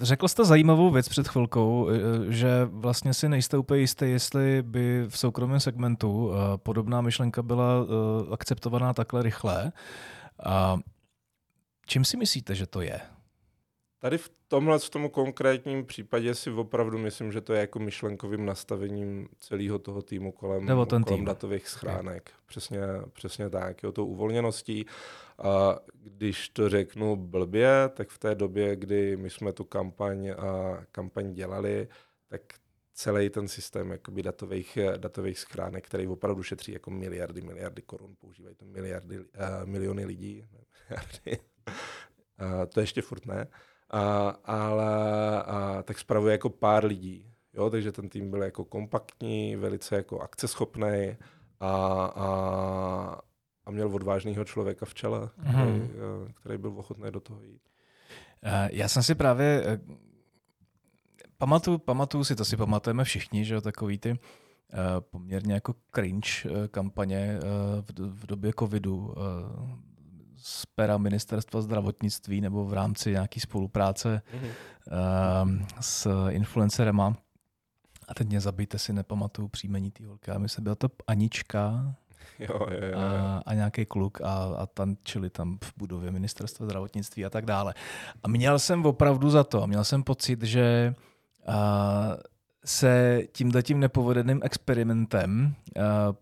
Řekl 0.00 0.28
jste 0.28 0.44
zajímavou 0.44 0.90
věc 0.90 1.08
před 1.08 1.28
chvilkou, 1.28 1.88
e, 1.88 1.92
že 2.32 2.64
vlastně 2.64 3.14
si 3.14 3.28
nejste 3.28 3.58
úplně 3.58 3.80
jistý, 3.80 4.04
jestli 4.04 4.62
by 4.62 5.04
v 5.08 5.18
soukromém 5.18 5.60
segmentu 5.60 6.32
e, 6.32 6.58
podobná 6.58 7.00
myšlenka 7.00 7.42
byla 7.42 7.72
e, 7.74 8.32
akceptovaná 8.32 8.94
takhle 8.94 9.22
rychle. 9.22 9.72
A 10.44 10.76
čím 11.86 12.04
si 12.04 12.16
myslíte, 12.16 12.54
že 12.54 12.66
to 12.66 12.80
je? 12.80 13.00
Tady 14.04 14.18
v 14.18 14.30
tomhle 14.48 14.78
v 14.78 14.90
tomu 14.90 15.08
konkrétním 15.08 15.86
případě 15.86 16.34
si 16.34 16.50
opravdu 16.50 16.98
myslím, 16.98 17.32
že 17.32 17.40
to 17.40 17.52
je 17.52 17.60
jako 17.60 17.78
myšlenkovým 17.78 18.46
nastavením 18.46 19.28
celého 19.38 19.78
toho 19.78 20.02
týmu 20.02 20.32
kolem, 20.32 20.66
Nebo 20.66 20.86
ten 20.86 21.04
kolem 21.04 21.18
tým. 21.18 21.24
datových 21.24 21.68
schránek. 21.68 22.30
Přesně, 22.46 22.80
přesně 23.12 23.50
tak, 23.50 23.82
jo, 23.82 23.92
tou 23.92 24.06
uvolněností. 24.06 24.86
A 25.38 25.78
když 25.94 26.48
to 26.48 26.68
řeknu 26.68 27.16
blbě, 27.16 27.70
tak 27.94 28.08
v 28.08 28.18
té 28.18 28.34
době, 28.34 28.76
kdy 28.76 29.16
my 29.16 29.30
jsme 29.30 29.52
tu 29.52 29.64
kampaň, 29.64 30.30
a 30.30 30.78
kampaň 30.92 31.32
dělali, 31.32 31.88
tak 32.28 32.40
celý 32.94 33.30
ten 33.30 33.48
systém 33.48 33.90
jakoby 33.90 34.22
datových, 34.22 34.78
datových 34.96 35.38
schránek, 35.38 35.86
který 35.86 36.06
opravdu 36.06 36.42
šetří 36.42 36.72
jako 36.72 36.90
miliardy, 36.90 37.40
miliardy 37.40 37.82
korun, 37.82 38.14
používají 38.20 38.54
to 38.56 38.64
miliardy, 38.64 39.18
uh, 39.18 39.24
miliony 39.64 40.04
lidí. 40.04 40.46
uh, 40.90 41.36
to 42.74 42.80
ještě 42.80 43.02
furt 43.02 43.26
ne. 43.26 43.46
Uh, 43.46 43.52
ale 44.44 45.44
uh, 45.46 45.82
tak 45.82 45.98
spravuje 45.98 46.32
jako 46.32 46.50
pár 46.50 46.84
lidí. 46.84 47.30
Jo, 47.54 47.70
takže 47.70 47.92
ten 47.92 48.08
tým 48.08 48.30
byl 48.30 48.42
jako 48.42 48.64
kompaktní, 48.64 49.56
velice 49.56 49.96
jako 49.96 50.20
akceschopný 50.20 51.16
a, 51.60 51.70
a, 52.16 52.28
a 53.66 53.70
měl 53.70 53.94
odvážného 53.94 54.44
člověka 54.44 54.86
v 54.86 54.94
čele, 54.94 55.30
který, 55.50 55.70
mm. 55.70 55.90
který 56.34 56.58
byl 56.58 56.78
ochotný 56.78 57.10
do 57.10 57.20
toho 57.20 57.42
jít. 57.42 57.62
Já 58.70 58.88
jsem 58.88 59.02
si 59.02 59.14
právě 59.14 59.80
pamatuju, 61.38 61.78
pamatuju 61.78 62.24
si, 62.24 62.36
to 62.36 62.44
si 62.44 62.56
pamatujeme 62.56 63.04
všichni, 63.04 63.44
že 63.44 63.54
jo, 63.54 63.60
takový 63.60 63.98
ty 63.98 64.18
poměrně 65.00 65.54
jako 65.54 65.74
cringe 65.94 66.30
kampaně 66.70 67.38
v, 67.80 68.26
době 68.26 68.52
covidu 68.58 69.14
z 70.46 70.66
pera 70.66 70.98
ministerstva 70.98 71.60
zdravotnictví 71.60 72.40
nebo 72.40 72.64
v 72.64 72.72
rámci 72.72 73.10
nějaké 73.10 73.40
spolupráce 73.40 74.22
mm-hmm. 74.34 74.50
uh, 75.60 75.66
s 75.80 76.28
influencerema. 76.28 77.16
A 78.08 78.14
teď 78.14 78.28
mě 78.28 78.40
zabijte 78.40 78.78
si, 78.78 78.92
nepamatuju 78.92 79.48
příjmení 79.48 79.90
té 79.90 80.06
holky. 80.06 80.30
A 80.30 80.38
myslím, 80.38 80.62
byla 80.62 80.74
to 80.74 80.88
Anička, 81.06 81.94
jo, 82.38 82.58
jo, 82.70 82.86
jo. 82.92 82.98
A, 82.98 83.42
a 83.46 83.54
nějaký 83.54 83.84
kluk 83.84 84.20
a, 84.20 84.32
a 84.34 84.66
tančili 84.66 85.30
tam 85.30 85.58
v 85.64 85.72
budově 85.76 86.10
ministerstva 86.10 86.66
zdravotnictví 86.66 87.24
a 87.24 87.30
tak 87.30 87.46
dále. 87.46 87.74
A 88.22 88.28
měl 88.28 88.58
jsem 88.58 88.86
opravdu 88.86 89.30
za 89.30 89.44
to, 89.44 89.66
měl 89.66 89.84
jsem 89.84 90.02
pocit, 90.02 90.42
že 90.42 90.94
se 92.64 93.22
tímhle 93.32 93.62
tím 93.62 93.80
nepovedeným 93.80 94.40
experimentem 94.42 95.54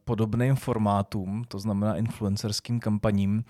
podobným 0.04 0.56
formátům, 0.56 1.44
to 1.48 1.58
znamená 1.58 1.96
influencerským 1.96 2.80
kampaním, 2.80 3.44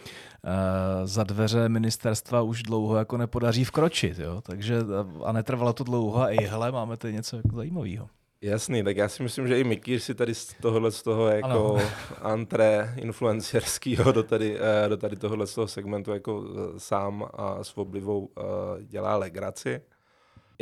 za 1.04 1.24
dveře 1.24 1.68
ministerstva 1.68 2.42
už 2.42 2.62
dlouho 2.62 2.96
jako 2.96 3.16
nepodaří 3.16 3.64
vkročit. 3.64 4.18
Jo? 4.18 4.40
Takže 4.40 4.78
a 5.24 5.32
netrvalo 5.32 5.72
to 5.72 5.84
dlouho 5.84 6.22
a 6.22 6.30
i 6.30 6.44
hele, 6.44 6.72
máme 6.72 6.96
tady 6.96 7.12
něco 7.12 7.36
jako 7.36 7.56
zajímavého. 7.56 8.08
Jasný, 8.42 8.82
tak 8.82 8.96
já 8.96 9.08
si 9.08 9.22
myslím, 9.22 9.48
že 9.48 9.60
i 9.60 9.64
Mikýr 9.64 10.00
si 10.00 10.14
tady 10.14 10.34
z 10.34 10.54
tohohle 10.62 10.90
z 10.90 11.02
toho 11.02 11.28
jako 11.28 11.46
ano. 11.46 11.78
antré 12.20 12.94
influencerského 12.96 14.12
do 14.12 14.22
tady, 14.22 14.58
eh, 14.60 14.88
do 14.88 14.96
tady 14.96 15.16
tohohle 15.16 15.46
z 15.46 15.54
toho 15.54 15.68
segmentu 15.68 16.10
jako 16.10 16.44
eh, 16.44 16.80
sám 16.80 17.28
a 17.32 17.64
s 17.64 17.78
oblivou 17.78 18.28
eh, 18.38 18.42
dělá 18.84 19.16
legraci. 19.16 19.80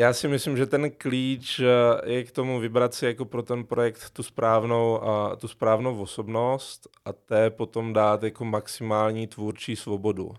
Já 0.01 0.13
si 0.13 0.29
myslím, 0.29 0.57
že 0.57 0.67
ten 0.67 0.91
klíč 0.91 1.61
eh, 1.61 2.11
je 2.13 2.25
k 2.25 2.33
tomu 2.33 2.61
vybrat 2.61 2.95
si 2.95 3.07
jako 3.07 3.25
pro 3.25 3.43
ten 3.43 3.65
projekt 3.65 4.11
tu 4.11 4.23
správnou, 4.23 5.05
a 5.05 5.37
tu 5.37 5.49
správnou 5.49 6.01
osobnost 6.01 6.89
a 7.05 7.13
té 7.13 7.51
potom 7.51 7.93
dát 7.93 8.23
jako 8.23 8.45
maximální 8.45 9.27
tvůrčí 9.27 9.77
svobodu. 9.77 10.31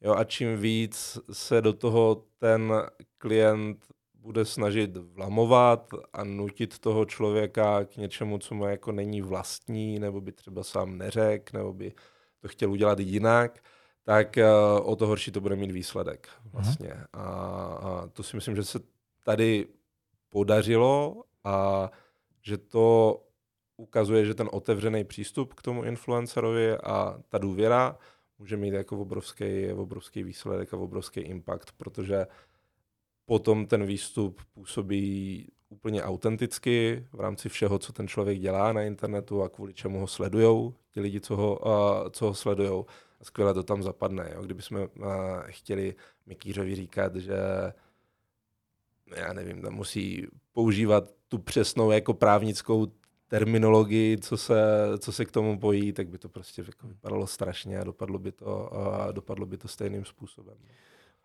Jo, 0.00 0.14
a 0.14 0.24
čím 0.24 0.56
víc 0.56 1.18
se 1.32 1.62
do 1.62 1.72
toho 1.72 2.24
ten 2.38 2.72
klient 3.18 3.84
bude 4.14 4.44
snažit 4.44 4.96
vlamovat 4.96 5.88
a 6.12 6.24
nutit 6.24 6.78
toho 6.78 7.04
člověka 7.04 7.84
k 7.84 7.96
něčemu, 7.96 8.38
co 8.38 8.54
mu 8.54 8.66
jako 8.66 8.92
není 8.92 9.22
vlastní, 9.22 9.98
nebo 9.98 10.20
by 10.20 10.32
třeba 10.32 10.64
sám 10.64 10.98
neřek, 10.98 11.52
nebo 11.52 11.72
by 11.72 11.92
to 12.40 12.48
chtěl 12.48 12.70
udělat 12.70 12.98
jinak, 13.00 13.58
tak 14.04 14.36
uh, 14.36 14.90
o 14.90 14.96
to 14.96 15.06
horší 15.06 15.30
to 15.30 15.40
bude 15.40 15.56
mít 15.56 15.70
výsledek 15.70 16.28
mhm. 16.42 16.50
vlastně. 16.52 16.94
A, 17.12 17.22
a 17.22 18.08
to 18.12 18.22
si 18.22 18.36
myslím, 18.36 18.56
že 18.56 18.64
se 18.64 18.95
tady 19.26 19.66
podařilo 20.30 21.24
a 21.44 21.90
že 22.42 22.58
to 22.58 23.20
ukazuje, 23.76 24.24
že 24.24 24.34
ten 24.34 24.48
otevřený 24.52 25.04
přístup 25.04 25.54
k 25.54 25.62
tomu 25.62 25.84
influencerovi 25.84 26.76
a 26.76 27.18
ta 27.28 27.38
důvěra 27.38 27.98
může 28.38 28.56
mít 28.56 28.74
jako 28.74 28.98
obrovský, 28.98 29.72
obrovský 29.72 30.22
výsledek 30.22 30.74
a 30.74 30.76
obrovský 30.76 31.20
impact, 31.20 31.72
protože 31.76 32.26
potom 33.24 33.66
ten 33.66 33.86
výstup 33.86 34.40
působí 34.54 35.46
úplně 35.68 36.02
autenticky 36.02 37.06
v 37.12 37.20
rámci 37.20 37.48
všeho, 37.48 37.78
co 37.78 37.92
ten 37.92 38.08
člověk 38.08 38.38
dělá 38.38 38.72
na 38.72 38.82
internetu 38.82 39.42
a 39.42 39.48
kvůli 39.48 39.74
čemu 39.74 40.00
ho 40.00 40.06
sledujou, 40.06 40.74
ti 40.90 41.00
lidi, 41.00 41.20
co 41.20 41.36
ho, 41.36 41.58
uh, 41.58 42.10
co 42.10 42.26
ho 42.26 42.34
sledujou. 42.34 42.86
A 43.20 43.24
skvěle 43.24 43.54
to 43.54 43.62
tam 43.62 43.82
zapadne. 43.82 44.30
Jo? 44.34 44.42
Kdybychom 44.42 44.78
uh, 44.78 45.06
chtěli 45.46 45.94
Mikýřovi 46.26 46.74
říkat, 46.74 47.16
že 47.16 47.36
já 49.16 49.32
nevím, 49.32 49.62
tam 49.62 49.74
musí 49.74 50.26
používat 50.52 51.10
tu 51.28 51.38
přesnou 51.38 51.90
jako 51.90 52.14
právnickou 52.14 52.86
terminologii, 53.28 54.18
co 54.18 54.36
se, 54.36 54.54
co 54.98 55.12
se 55.12 55.24
k 55.24 55.32
tomu 55.32 55.58
pojí, 55.58 55.92
tak 55.92 56.08
by 56.08 56.18
to 56.18 56.28
prostě 56.28 56.64
jako 56.66 56.88
vypadalo 56.88 57.26
strašně 57.26 57.78
a 57.78 57.84
dopadlo 57.84 58.18
by 58.18 58.32
to, 58.32 58.74
a 58.74 59.12
dopadlo 59.12 59.46
by 59.46 59.56
to 59.56 59.68
stejným 59.68 60.04
způsobem. 60.04 60.56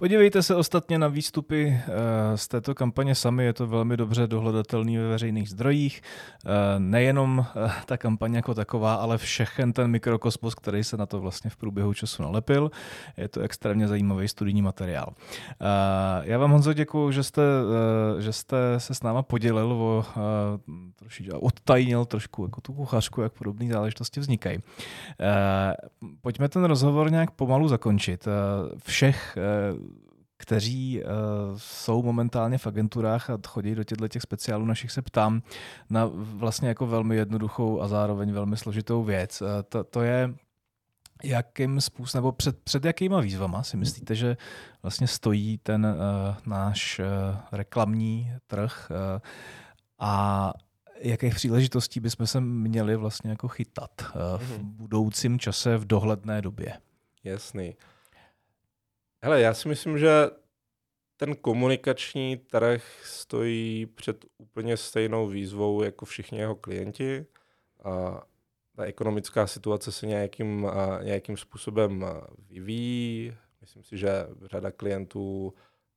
Podívejte 0.02 0.44
se 0.44 0.56
ostatně 0.56 1.00
na 1.00 1.08
výstupy 1.08 1.68
eh, 1.68 2.38
z 2.38 2.48
této 2.48 2.76
kampaně 2.76 3.16
sami, 3.16 3.46
je 3.46 3.54
to 3.54 3.68
velmi 3.68 3.98
dobře 3.98 4.28
dohledatelný 4.28 4.98
ve 4.98 5.08
veřejných 5.08 5.50
zdrojích. 5.50 6.02
Eh, 6.46 6.50
nejenom 6.80 7.46
eh, 7.66 7.72
ta 7.86 7.98
kampaně 7.98 8.38
jako 8.38 8.54
taková, 8.54 8.96
ale 8.96 9.18
všechen 9.18 9.74
ten 9.74 9.92
mikrokosmos, 9.92 10.56
který 10.56 10.84
se 10.84 10.98
na 10.98 11.06
to 11.06 11.20
vlastně 11.20 11.50
v 11.50 11.58
průběhu 11.58 11.94
času 11.94 12.24
nalepil. 12.24 12.72
Je 13.18 13.28
to 13.28 13.42
extrémně 13.42 13.88
zajímavý 13.88 14.28
studijní 14.28 14.62
materiál. 14.62 15.14
Já 16.22 16.38
vám 16.38 16.52
Honzo 16.52 16.74
děkuji, 16.74 17.12
že 17.12 17.24
jste, 17.24 17.42
že 18.20 18.34
jste 18.34 18.58
se 18.78 18.94
s 18.94 19.04
náma 19.04 19.24
podělil 19.24 19.74
o 19.74 20.06
trošičku, 20.96 21.40
odtajnil 21.40 22.06
trošku 22.06 22.44
jako 22.44 22.62
tu 22.62 22.74
kuchařku, 22.74 23.22
jak 23.22 23.34
podobné 23.34 23.74
záležitosti 23.74 24.20
vznikají. 24.20 24.60
Pojďme 26.22 26.50
ten 26.50 26.64
rozhovor 26.64 27.12
nějak 27.12 27.32
pomalu 27.32 27.68
zakončit. 27.68 28.28
Všech 28.84 29.38
kteří 30.42 31.04
uh, 31.04 31.10
jsou 31.58 32.04
momentálně 32.04 32.58
v 32.58 32.68
agenturách 32.68 33.30
a 33.30 33.38
chodí 33.48 33.76
do 33.76 33.84
těchto 33.84 34.08
těch 34.08 34.22
speciálů 34.22 34.66
našich, 34.66 34.92
se 34.92 35.02
ptám 35.02 35.42
na 35.90 36.10
vlastně 36.14 36.68
jako 36.68 36.88
velmi 36.88 37.16
jednoduchou 37.16 37.82
a 37.82 37.88
zároveň 37.88 38.32
velmi 38.32 38.58
složitou 38.58 39.04
věc. 39.04 39.42
Uh, 39.42 39.48
to, 39.70 39.84
to 39.84 40.02
je, 40.02 40.34
jakým 41.24 41.82
způsobem, 41.82 42.22
nebo 42.22 42.32
před, 42.32 42.64
před 42.64 42.86
jakýma 42.86 43.20
výzvama 43.20 43.64
si 43.64 43.78
myslíte, 43.78 44.16
že 44.16 44.38
vlastně 44.84 45.08
stojí 45.08 45.58
ten 45.58 45.86
uh, 45.86 46.36
náš 46.46 47.00
uh, 47.00 47.06
reklamní 47.52 48.34
trh 48.48 48.92
uh, 48.92 49.22
a 50.00 50.54
jakých 51.00 51.36
příležitostí 51.36 52.00
bychom 52.00 52.28
se 52.28 52.42
měli 52.42 52.96
vlastně 52.96 53.30
jako 53.30 53.48
chytat 53.48 53.92
uh, 54.02 54.42
v 54.42 54.58
mhm. 54.58 54.72
budoucím 54.72 55.40
čase 55.40 55.78
v 55.78 55.86
dohledné 55.86 56.42
době? 56.42 56.74
Jasný. 57.24 57.76
Hele, 59.24 59.42
já 59.42 59.54
si 59.54 59.68
myslím, 59.68 59.98
že 59.98 60.30
ten 61.18 61.36
komunikační 61.36 62.38
trh 62.38 62.84
stojí 63.04 63.86
před 63.86 64.26
úplně 64.38 64.78
stejnou 64.78 65.28
výzvou 65.28 65.84
jako 65.84 66.06
všichni 66.06 66.40
jeho 66.40 66.56
klienti. 66.56 67.26
A 67.84 68.22
ta 68.76 68.84
ekonomická 68.84 69.48
situace 69.48 69.92
se 69.92 70.08
nějakým, 70.08 70.72
nějakým 71.04 71.38
způsobem 71.38 72.06
vyvíjí. 72.50 73.34
Myslím 73.62 73.84
si, 73.84 73.98
že 73.98 74.28
řada 74.46 74.72
klientů, 74.72 75.54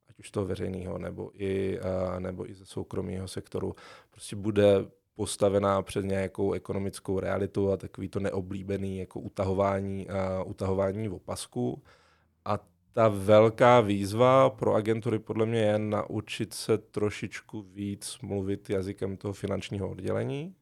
ať 0.08 0.18
už 0.18 0.30
toho 0.30 0.46
veřejného 0.46 0.98
nebo 0.98 1.30
i, 1.34 1.80
nebo 2.18 2.50
i 2.50 2.54
ze 2.54 2.66
soukromého 2.66 3.28
sektoru, 3.28 3.74
prostě 4.10 4.36
bude 4.36 4.86
postavená 5.14 5.82
před 5.82 6.04
nějakou 6.04 6.52
ekonomickou 6.52 7.20
realitu 7.20 7.72
a 7.72 7.76
takový 7.76 8.08
to 8.08 8.20
neoblíbený 8.20 8.98
jako 8.98 9.20
utahování, 9.20 10.08
utahování 10.44 11.08
v 11.08 11.14
opasku. 11.14 11.82
A 12.44 12.73
ta 12.94 13.08
velká 13.08 13.80
výzva 13.80 14.50
pro 14.50 14.74
agentury 14.74 15.18
podle 15.18 15.46
mě 15.46 15.60
je 15.60 15.78
naučit 15.78 16.54
se 16.54 16.78
trošičku 16.78 17.62
víc 17.62 18.18
mluvit 18.22 18.70
jazykem 18.70 19.16
toho 19.16 19.34
finančního 19.34 19.90
oddělení 19.90 20.54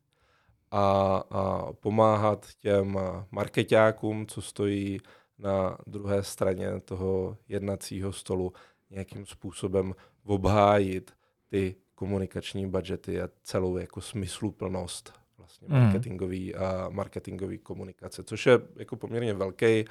a, 0.70 1.16
a 1.30 1.72
pomáhat 1.72 2.46
těm 2.58 2.98
marketákům, 3.30 4.26
co 4.26 4.42
stojí 4.42 5.00
na 5.38 5.78
druhé 5.86 6.22
straně 6.22 6.80
toho 6.80 7.36
jednacího 7.48 8.12
stolu, 8.12 8.52
nějakým 8.90 9.26
způsobem 9.26 9.94
obhájit 10.24 11.12
ty 11.48 11.76
komunikační 11.94 12.66
budgety 12.66 13.22
a 13.22 13.28
celou 13.42 13.76
jako 13.76 14.00
smysluplnost 14.00 15.21
vlastně 15.52 15.68
hmm. 15.68 15.84
marketingový 15.84 16.54
a 16.54 16.88
marketingový 16.88 17.58
komunikace, 17.58 18.22
což 18.22 18.46
je 18.46 18.60
jako 18.76 18.96
poměrně 18.96 19.34
velký 19.34 19.84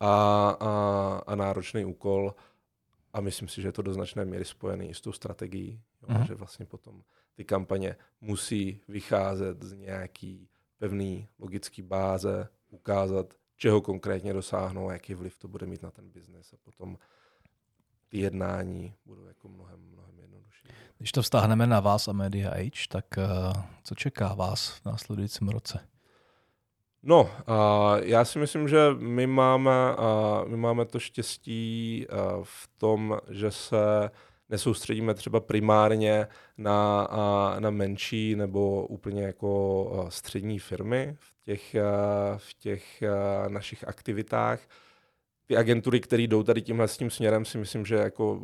a, 0.00 0.56
a, 0.60 1.22
a 1.26 1.34
náročný 1.34 1.84
úkol 1.84 2.34
a 3.12 3.20
myslím 3.20 3.48
si, 3.48 3.62
že 3.62 3.68
je 3.68 3.72
to 3.72 3.82
do 3.82 3.92
značné 3.92 4.24
míry 4.24 4.44
spojený 4.44 4.94
s 4.94 5.00
tou 5.00 5.12
strategií, 5.12 5.80
jo, 6.02 6.08
uh-huh. 6.08 6.26
že 6.26 6.34
vlastně 6.34 6.66
potom 6.66 7.02
ty 7.34 7.44
kampaně 7.44 7.96
musí 8.20 8.80
vycházet 8.88 9.62
z 9.62 9.72
nějaký 9.72 10.48
pevný 10.78 11.28
logický 11.38 11.82
báze, 11.82 12.48
ukázat, 12.70 13.34
čeho 13.56 13.80
konkrétně 13.80 14.32
dosáhnou 14.32 14.90
jaký 14.90 15.14
vliv 15.14 15.38
to 15.38 15.48
bude 15.48 15.66
mít 15.66 15.82
na 15.82 15.90
ten 15.90 16.10
biznes 16.10 16.52
a 16.52 16.56
potom 16.64 16.98
ty 18.08 18.18
jednání 18.18 18.94
budou 19.06 19.24
jako 19.24 19.48
mnohem. 19.48 19.93
Když 20.98 21.12
to 21.12 21.22
vztáhneme 21.22 21.66
na 21.66 21.80
vás 21.80 22.08
a 22.08 22.12
Media 22.12 22.50
Age, 22.50 22.88
tak 22.88 23.04
uh, 23.18 23.62
co 23.84 23.94
čeká 23.94 24.34
vás 24.34 24.68
v 24.68 24.84
následujícím 24.84 25.48
roce? 25.48 25.80
No, 27.06 27.30
já 28.02 28.24
si 28.24 28.38
myslím, 28.38 28.68
že 28.68 28.78
my 28.98 29.26
máme, 29.26 29.70
my 30.46 30.56
máme 30.56 30.84
to 30.84 30.98
štěstí 30.98 32.06
v 32.42 32.68
tom, 32.78 33.18
že 33.30 33.50
se 33.50 34.10
nesoustředíme 34.48 35.14
třeba 35.14 35.40
primárně 35.40 36.26
na, 36.58 37.08
na 37.58 37.70
menší 37.70 38.36
nebo 38.36 38.86
úplně 38.86 39.22
jako 39.22 40.06
střední 40.08 40.58
firmy 40.58 41.16
v 41.18 41.32
těch, 41.44 41.76
v 42.36 42.54
těch 42.54 43.02
našich 43.48 43.88
aktivitách. 43.88 44.60
Ty 45.46 45.56
agentury, 45.56 46.00
které 46.00 46.22
jdou 46.22 46.42
tady 46.42 46.62
tímhle 46.62 46.88
s 46.88 46.96
tím 46.96 47.10
směrem, 47.10 47.44
si 47.44 47.58
myslím, 47.58 47.86
že 47.86 47.94
jako 47.94 48.42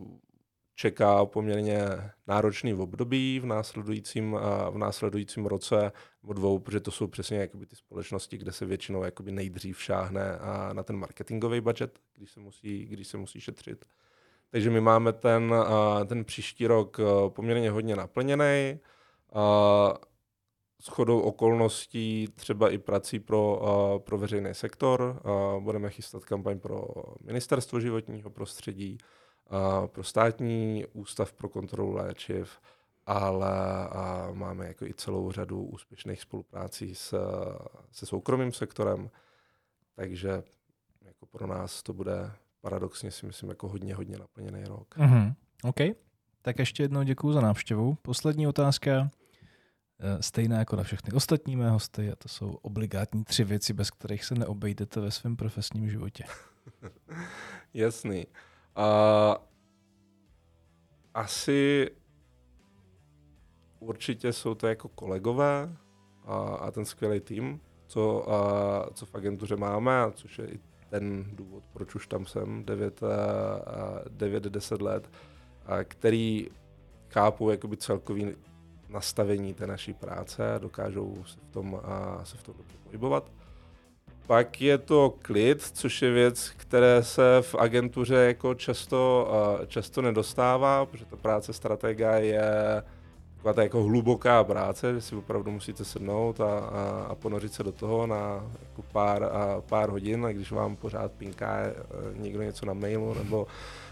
čeká 0.80 1.26
poměrně 1.26 1.78
náročný 2.26 2.74
období 2.74 3.40
v 3.40 3.46
následujícím, 3.46 4.36
v 4.70 4.78
následujícím 4.78 5.46
roce 5.46 5.92
nebo 6.22 6.32
dvou, 6.32 6.58
protože 6.58 6.80
to 6.80 6.90
jsou 6.90 7.06
přesně 7.06 7.38
jakoby 7.38 7.66
ty 7.66 7.76
společnosti, 7.76 8.38
kde 8.38 8.52
se 8.52 8.66
většinou 8.66 9.02
jakoby 9.02 9.32
nejdřív 9.32 9.82
šáhne 9.82 10.22
na 10.72 10.82
ten 10.82 10.96
marketingový 10.96 11.60
budget, 11.60 11.98
když 12.16 12.30
se 12.30 12.40
musí, 12.40 12.86
když 12.86 13.08
se 13.08 13.16
musí 13.16 13.40
šetřit. 13.40 13.84
Takže 14.50 14.70
my 14.70 14.80
máme 14.80 15.12
ten, 15.12 15.54
ten 16.06 16.24
příští 16.24 16.66
rok 16.66 17.00
poměrně 17.28 17.70
hodně 17.70 17.96
naplněný. 17.96 18.78
S 20.80 20.88
chodou 20.88 21.20
okolností 21.20 22.28
třeba 22.34 22.70
i 22.70 22.78
prací 22.78 23.18
pro, 23.18 23.60
pro 24.04 24.18
veřejný 24.18 24.54
sektor. 24.54 25.22
Budeme 25.58 25.90
chystat 25.90 26.24
kampaň 26.24 26.58
pro 26.60 26.84
ministerstvo 27.20 27.80
životního 27.80 28.30
prostředí 28.30 28.98
pro 29.86 30.04
státní 30.04 30.84
ústav 30.92 31.32
pro 31.32 31.48
kontrolu 31.48 31.92
léčiv, 31.92 32.60
ale 33.06 33.52
máme 34.32 34.66
jako 34.66 34.86
i 34.86 34.94
celou 34.94 35.32
řadu 35.32 35.62
úspěšných 35.62 36.20
spoluprácí 36.20 36.94
s, 36.94 37.14
se 37.92 38.06
soukromým 38.06 38.52
sektorem, 38.52 39.10
takže 39.94 40.42
jako 41.04 41.26
pro 41.26 41.46
nás 41.46 41.82
to 41.82 41.92
bude 41.92 42.32
paradoxně 42.60 43.10
si 43.10 43.26
myslím 43.26 43.48
jako 43.48 43.68
hodně, 43.68 43.94
hodně 43.94 44.18
naplněný 44.18 44.64
rok. 44.64 44.96
Mm-hmm. 44.96 45.34
OK, 45.62 45.96
tak 46.42 46.58
ještě 46.58 46.82
jednou 46.82 47.02
děkuji 47.02 47.32
za 47.32 47.40
návštěvu. 47.40 47.94
Poslední 48.02 48.46
otázka, 48.46 49.10
eh, 50.00 50.22
stejná 50.22 50.58
jako 50.58 50.76
na 50.76 50.82
všechny 50.82 51.12
ostatní 51.12 51.56
mé 51.56 51.70
hosty, 51.70 52.10
a 52.10 52.16
to 52.16 52.28
jsou 52.28 52.50
obligátní 52.50 53.24
tři 53.24 53.44
věci, 53.44 53.72
bez 53.72 53.90
kterých 53.90 54.24
se 54.24 54.34
neobejdete 54.34 55.00
ve 55.00 55.10
svém 55.10 55.36
profesním 55.36 55.90
životě. 55.90 56.24
Jasný. 57.74 58.26
Uh, 58.80 59.36
asi 61.14 61.90
určitě 63.80 64.32
jsou 64.32 64.54
to 64.54 64.66
jako 64.66 64.88
kolegové 64.88 65.76
a, 66.24 66.36
a 66.36 66.70
ten 66.70 66.84
skvělý 66.84 67.20
tým, 67.20 67.60
co, 67.86 68.32
a, 68.32 68.90
co 68.94 69.06
v 69.06 69.14
agentuře 69.14 69.56
máme, 69.56 70.00
a 70.00 70.10
což 70.10 70.38
je 70.38 70.48
i 70.48 70.60
ten 70.90 71.24
důvod, 71.32 71.64
proč 71.72 71.94
už 71.94 72.06
tam 72.06 72.26
jsem 72.26 72.64
9-10 72.64 74.82
let, 74.82 75.10
a 75.66 75.84
který 75.84 76.48
chápou 77.08 77.50
jakoby 77.50 77.76
celkový 77.76 78.36
nastavení 78.88 79.54
té 79.54 79.66
naší 79.66 79.92
práce, 79.92 80.54
dokážou 80.58 81.24
se 81.24 81.40
v 81.40 81.50
tom, 81.50 81.80
a, 81.84 82.24
se 82.24 82.36
v 82.36 82.42
tom 82.42 82.54
dobře 82.58 82.76
pohybovat. 82.84 83.30
Pak 84.30 84.60
je 84.60 84.78
to 84.78 85.14
klid, 85.22 85.62
což 85.62 86.02
je 86.02 86.10
věc, 86.10 86.52
které 86.56 87.02
se 87.02 87.22
v 87.40 87.54
agentuře 87.54 88.14
jako 88.14 88.54
často, 88.54 89.28
často 89.66 90.02
nedostává, 90.02 90.86
protože 90.86 91.04
ta 91.04 91.16
práce 91.16 91.52
stratega 91.52 92.16
je 92.16 92.42
taková 93.36 93.52
ta 93.52 93.62
jako 93.62 93.82
hluboká 93.82 94.44
práce, 94.44 94.94
že 94.94 95.00
si 95.00 95.16
opravdu 95.16 95.50
musíte 95.50 95.84
sednout 95.84 96.40
a, 96.40 96.58
a, 96.58 97.06
a 97.08 97.14
ponořit 97.14 97.52
se 97.52 97.62
do 97.62 97.72
toho 97.72 98.06
na 98.06 98.50
jako 98.68 98.82
pár, 98.92 99.24
a 99.24 99.60
pár 99.68 99.88
hodin 99.90 100.26
a 100.26 100.32
když 100.32 100.52
vám 100.52 100.76
pořád 100.76 101.12
pinká 101.12 101.58
e, 101.58 101.74
někdo 102.14 102.42
něco 102.42 102.66
na 102.66 102.72
mailu 102.72 103.14
nebo, 103.14 103.46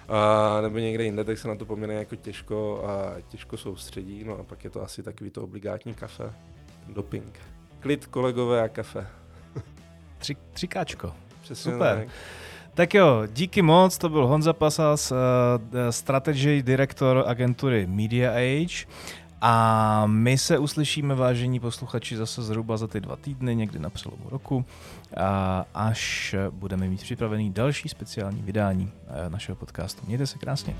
a, 0.08 0.60
nebo 0.60 0.78
někde 0.78 1.04
jinde, 1.04 1.24
tak 1.24 1.38
se 1.38 1.48
na 1.48 1.56
to 1.56 1.64
poměrně 1.64 1.96
jako 1.96 2.16
těžko, 2.16 2.84
a, 2.86 3.20
těžko 3.28 3.56
soustředí. 3.56 4.24
No 4.24 4.38
a 4.38 4.42
pak 4.42 4.64
je 4.64 4.70
to 4.70 4.82
asi 4.82 5.02
takový 5.02 5.30
to 5.30 5.42
obligátní 5.42 5.94
kafe, 5.94 6.32
doping. 6.88 7.40
Klid, 7.80 8.06
kolegové 8.06 8.62
a 8.62 8.68
kafe. 8.68 9.17
Tři, 10.18 10.36
třikáčko. 10.52 11.12
Přesně 11.42 11.72
Super. 11.72 11.96
Tak. 11.98 12.08
Tak 12.74 12.94
jo, 12.94 13.22
díky 13.32 13.62
moc, 13.62 13.98
to 13.98 14.08
byl 14.08 14.26
Honza 14.26 14.52
Pasas, 14.52 15.10
uh, 15.10 15.16
strategy 15.90 16.62
direktor 16.62 17.24
agentury 17.26 17.86
Media 17.86 18.30
Age. 18.30 18.86
A 19.40 20.06
my 20.06 20.38
se 20.38 20.58
uslyšíme, 20.58 21.14
vážení 21.14 21.60
posluchači, 21.60 22.16
zase 22.16 22.42
zhruba 22.42 22.76
za 22.76 22.86
ty 22.86 23.00
dva 23.00 23.16
týdny, 23.16 23.56
někdy 23.56 23.78
na 23.78 23.90
přelomu 23.90 24.24
roku, 24.30 24.64
až 25.74 26.34
budeme 26.50 26.88
mít 26.88 27.02
připravený 27.02 27.50
další 27.50 27.88
speciální 27.88 28.42
vydání 28.42 28.90
eh, 29.08 29.30
našeho 29.30 29.56
podcastu. 29.56 30.02
Mějte 30.06 30.26
se 30.26 30.38
krásně. 30.38 30.76